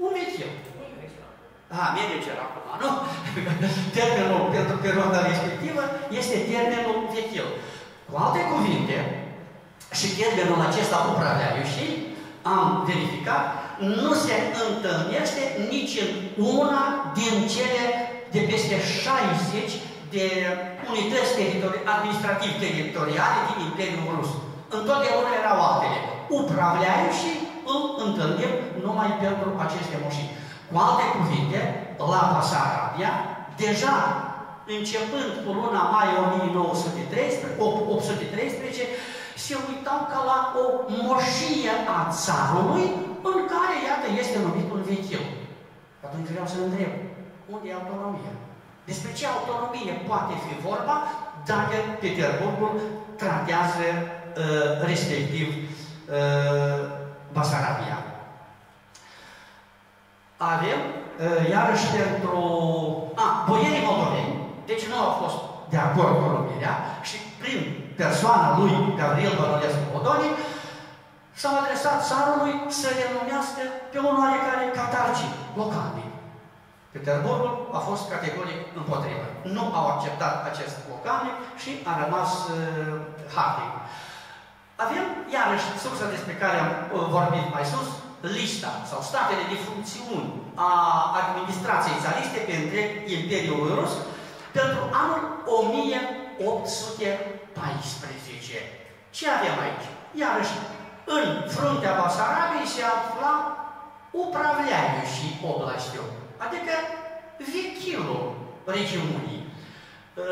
Un 0.04 0.10
vechil. 0.18 0.50
A, 1.76 1.80
manager 1.96 2.38
acum, 2.46 2.66
nu? 2.82 2.90
termenul 3.98 4.42
pentru 4.56 4.76
perioada 4.84 5.26
respectivă 5.30 5.82
este 6.18 6.36
termenul 6.50 6.98
vechil. 7.14 7.48
Cu 8.08 8.14
alte 8.24 8.40
cuvinte, 8.52 8.98
și 9.98 10.06
termenul 10.18 10.60
acesta 10.68 10.96
și 11.72 11.84
am 12.42 12.84
verificat, 12.88 13.44
nu 13.78 14.12
se 14.24 14.34
întâlnește 14.66 15.42
nici 15.72 15.94
în 16.04 16.10
una 16.58 16.82
din 17.18 17.34
cele 17.54 17.84
de 18.34 18.40
peste 18.50 18.76
60 18.80 19.72
de 20.14 20.26
unități 20.90 21.32
administrativ-teritoriale 21.94 23.40
din 23.48 23.58
Imperiul 23.68 24.08
Rus. 24.16 24.30
Întotdeauna 24.78 25.30
erau 25.40 25.58
altele. 25.68 25.98
și 27.18 27.30
îl 27.72 27.82
întâlnim 28.06 28.52
numai 28.84 29.10
pentru 29.24 29.48
aceste 29.66 29.96
moșii. 30.02 30.30
Cu 30.68 30.74
alte 30.86 31.04
cuvinte, 31.16 31.60
la 32.12 32.22
Basarabia, 32.32 33.12
deja 33.62 33.96
începând 34.76 35.30
cu 35.42 35.50
luna 35.58 35.82
mai 35.96 36.08
1913, 36.24 37.60
813, 37.60 38.82
se 39.44 39.54
uitau 39.68 40.00
ca 40.10 40.20
la 40.30 40.38
o 40.62 40.64
moșie 41.02 41.74
a 41.96 41.98
țarului 42.24 42.86
în 43.30 43.40
care, 43.52 43.74
iată, 43.88 44.06
este 44.22 44.36
numit 44.38 44.68
un 44.76 44.82
vechiu. 44.90 45.24
Atunci 46.06 46.32
vreau 46.34 46.48
să 46.52 46.58
întreb, 46.58 46.92
unde 47.52 47.68
e 47.68 47.78
autonomia? 47.80 48.34
Despre 48.90 49.10
ce 49.18 49.24
autonomie 49.26 49.92
poate 50.08 50.34
fi 50.44 50.52
vorba 50.68 50.96
dacă 51.52 51.76
Peterburgul 52.00 52.74
tratează 53.22 53.86
uh, 53.98 54.86
respectiv 54.90 55.46
uh, 55.54 56.80
Basarabia? 57.32 57.98
avem, 60.38 60.80
iarăși 61.54 61.86
pentru... 61.98 62.36
A, 63.22 63.26
boierii 63.48 63.86
moldoveni, 63.88 64.34
deci 64.70 64.84
nu 64.90 64.96
au 65.04 65.12
fost 65.22 65.38
de 65.72 65.78
acord 65.86 66.12
cu 66.20 66.26
numirea 66.34 66.74
și 67.08 67.16
prin 67.40 67.60
persoana 68.02 68.48
lui 68.58 68.72
Gabriel 68.98 69.34
Bănulescu 69.38 69.84
Modoni 69.92 70.28
s-au 71.40 71.54
adresat 71.62 71.98
țarului 72.10 72.54
să 72.80 72.88
le 72.98 73.06
numească 73.16 73.62
pe 73.92 73.98
un 74.08 74.14
oarecare 74.22 74.64
catargii 74.78 75.34
locali. 75.60 76.04
Peterburgul 76.94 77.54
a 77.78 77.80
fost 77.88 78.04
categoric 78.14 78.60
împotrivă. 78.80 79.26
Nu 79.56 79.64
au 79.78 79.86
acceptat 79.94 80.36
acest 80.50 80.74
localnic 80.92 81.36
și 81.62 81.70
a 81.90 81.92
rămas 82.02 82.30
uh, 82.46 82.52
Harding. 83.34 83.74
Avem, 84.84 85.04
iarăși, 85.36 85.66
sursa 85.82 86.06
despre 86.14 86.34
care 86.42 86.56
am 86.64 86.70
uh, 86.80 86.86
vorbit 87.16 87.46
mai 87.56 87.66
sus, 87.72 87.88
lista 88.38 88.72
sau 88.90 89.00
statele 89.10 89.44
de 89.52 89.58
funcțiuni 89.66 90.28
a 90.68 90.70
administrației 91.22 92.02
țariste 92.04 92.38
pe 92.46 92.54
întreg 92.60 92.88
Imperiul 93.18 93.62
Rus 93.78 93.92
pentru 94.58 94.82
anul 95.02 95.22
1814. 95.58 98.58
Ce 99.16 99.24
avem 99.36 99.56
aici? 99.64 99.86
Iarăși, 100.22 100.54
în 101.16 101.26
fruntea 101.54 101.98
Basarabiei 102.00 102.72
se 102.74 102.82
afla 102.96 103.34
upravleaiul 104.24 105.06
și 105.14 105.26
oblastiu, 105.50 106.04
adică 106.44 106.74
vechilul 107.52 108.24
regiunii. 108.76 109.40
Ă, 110.18 110.24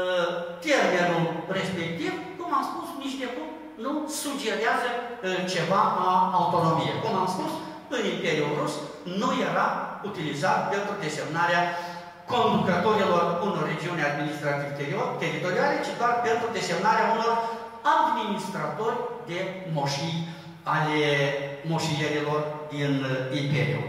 termenul 0.66 1.26
respectiv, 1.58 2.12
cum 2.38 2.48
am 2.58 2.64
spus, 2.70 2.88
nici 3.02 3.20
de 3.22 3.28
cum 3.34 3.48
nu 3.84 3.92
sugerează 4.22 4.88
ă, 4.98 5.28
ceva 5.54 5.82
a 6.06 6.10
autonomie. 6.40 6.94
Cum 7.04 7.14
am 7.22 7.28
spus, 7.36 7.52
în 7.96 8.02
Imperiul 8.14 8.52
Rus 8.60 8.74
nu 9.22 9.28
era 9.48 9.66
utilizat 10.08 10.60
pentru 10.72 10.92
desemnarea 11.04 11.62
conducătorilor 12.32 13.24
unor 13.46 13.64
regiuni 13.72 14.08
administrativ-teritoriale, 14.10 15.76
ci 15.84 15.92
doar 16.00 16.14
pentru 16.28 16.46
desemnarea 16.58 17.06
unor 17.14 17.32
administratori 17.96 18.98
de 19.30 19.38
moșii 19.76 20.16
ale 20.74 21.02
moșierilor 21.62 22.42
din 22.70 22.92
Imperiu. 23.42 23.82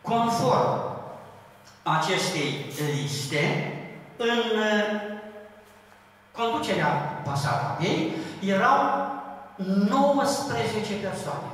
Conform 0.00 0.70
acestei 1.82 2.64
liste, 2.94 3.44
în 4.16 4.40
conducerea 6.32 7.22
Basarabiei 7.26 8.12
erau 8.46 8.78
19 9.56 10.94
persoane. 11.06 11.50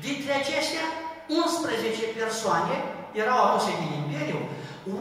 Dintre 0.00 0.32
acestea, 0.32 0.86
11 1.28 2.04
persoane 2.20 2.74
erau 3.22 3.38
aduse 3.44 3.72
din 3.82 3.92
Imperiu, 4.02 4.40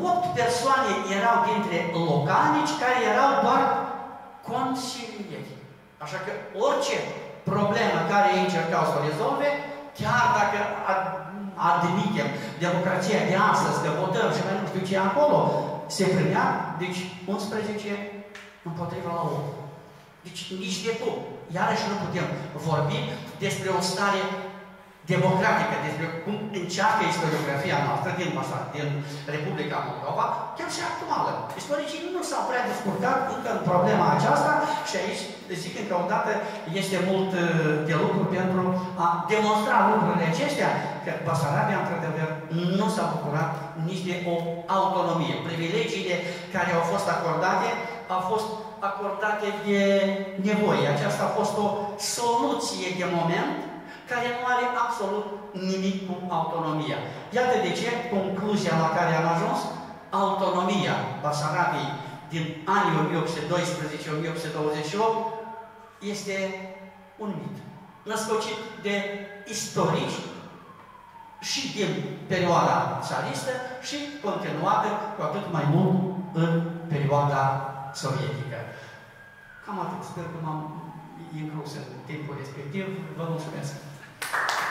8 0.03 0.33
persoane 0.41 0.91
erau 1.17 1.37
dintre 1.51 1.77
localnici 2.09 2.79
care 2.81 2.99
erau 3.13 3.31
doar 3.45 3.63
consilieri. 4.51 5.51
Așa 6.03 6.19
că 6.25 6.31
orice 6.65 6.95
problemă 7.51 7.97
care 8.11 8.27
ei 8.35 8.45
încercau 8.45 8.83
să 8.87 8.95
o 8.97 9.05
rezolve, 9.09 9.49
chiar 9.99 10.23
dacă 10.39 10.59
admitem 11.69 12.29
democrația 12.65 13.21
de 13.29 13.35
astăzi, 13.51 13.81
că 13.83 13.89
votăm 14.03 14.29
și 14.35 14.45
mai 14.45 14.59
nu 14.61 14.69
știu 14.71 14.83
ce 14.89 14.95
acolo, 14.97 15.39
se 15.95 16.05
primea, 16.15 16.47
deci 16.81 16.99
11 17.25 17.95
împotriva 18.69 19.09
la 19.17 19.21
8. 19.21 19.37
Deci 20.25 20.41
nici 20.63 20.83
de 20.85 20.93
cum. 21.01 21.15
Iarăși 21.57 21.89
nu 21.89 21.95
putem 22.03 22.27
vorbi 22.69 22.99
despre 23.43 23.69
o 23.77 23.81
stare 23.89 24.21
democratică, 25.11 25.75
despre 25.87 26.07
cum 26.23 26.35
încearcă 26.59 27.01
istoriografia 27.05 27.77
noastră 27.87 28.09
din, 28.19 28.29
Masa, 28.37 28.59
din 28.75 28.87
Republica 29.35 29.77
Moldova, 29.89 30.25
chiar 30.57 30.69
și 30.75 30.81
actuală. 30.91 31.31
Istoricii 31.61 32.01
nu 32.15 32.21
s-au 32.29 32.43
prea 32.49 32.67
descurcat 32.71 33.19
încă 33.35 33.49
în 33.53 33.61
problema 33.71 34.07
aceasta 34.17 34.51
și 34.89 34.95
aici, 35.01 35.23
zic 35.63 35.73
încă 35.81 35.95
o 36.03 36.05
dată, 36.13 36.31
este 36.79 36.97
mult 37.09 37.31
uh, 37.35 37.43
de 37.89 37.95
lucru 38.03 38.23
pentru 38.37 38.63
a 39.05 39.07
demonstra 39.31 39.77
lucrurile 39.91 40.27
acestea, 40.29 40.69
că 41.03 41.11
Basarabia, 41.27 41.81
într-adevăr, 41.81 42.29
nu 42.79 42.87
s-a 42.95 43.05
bucurat 43.13 43.51
nici 43.87 44.05
de 44.09 44.15
o 44.33 44.35
autonomie. 44.77 45.35
Privilegiile 45.47 46.15
care 46.55 46.69
au 46.73 46.83
fost 46.91 47.07
acordate 47.15 47.69
au 48.15 48.21
fost 48.31 48.47
acordate 48.89 49.47
de 49.67 49.79
nevoie. 50.49 50.85
Aceasta 50.87 51.23
a 51.25 51.35
fost 51.39 51.53
o 51.65 51.67
soluție 52.15 52.87
de 52.99 53.05
moment 53.17 53.53
care 54.11 54.27
nu 54.35 54.41
are 54.53 54.65
absolut 54.83 55.25
nimic 55.71 55.97
cu 56.07 56.13
autonomia. 56.37 56.99
Iată 57.37 57.55
de 57.65 57.71
ce 57.79 57.89
concluzia 58.15 58.75
la 58.83 58.89
care 58.97 59.13
am 59.15 59.27
ajuns, 59.35 59.59
autonomia 60.23 60.95
Basarabiei 61.21 61.91
din 62.33 62.45
anii 62.77 62.95
1812-1828 62.99 62.99
este 66.13 66.35
un 67.17 67.31
mit, 67.41 67.57
născocit 68.03 68.59
de 68.81 68.95
istorici 69.47 70.19
și 71.41 71.61
din 71.77 71.91
perioada 72.27 72.99
țaristă 73.07 73.51
și 73.87 73.97
continuată 74.25 74.87
cu 75.15 75.21
atât 75.23 75.51
mai 75.51 75.65
mult 75.73 75.95
în 76.33 76.51
perioada 76.87 77.43
sovietică. 77.93 78.57
Cam 79.65 79.79
atât. 79.79 80.01
Sper 80.03 80.23
că 80.23 80.37
m-am 80.41 80.61
inclus 81.41 81.71
în 81.75 81.87
timpul 82.05 82.35
respectiv. 82.39 82.85
Vă 83.17 83.25
mulțumesc! 83.29 83.73
Gracias. 84.31 84.62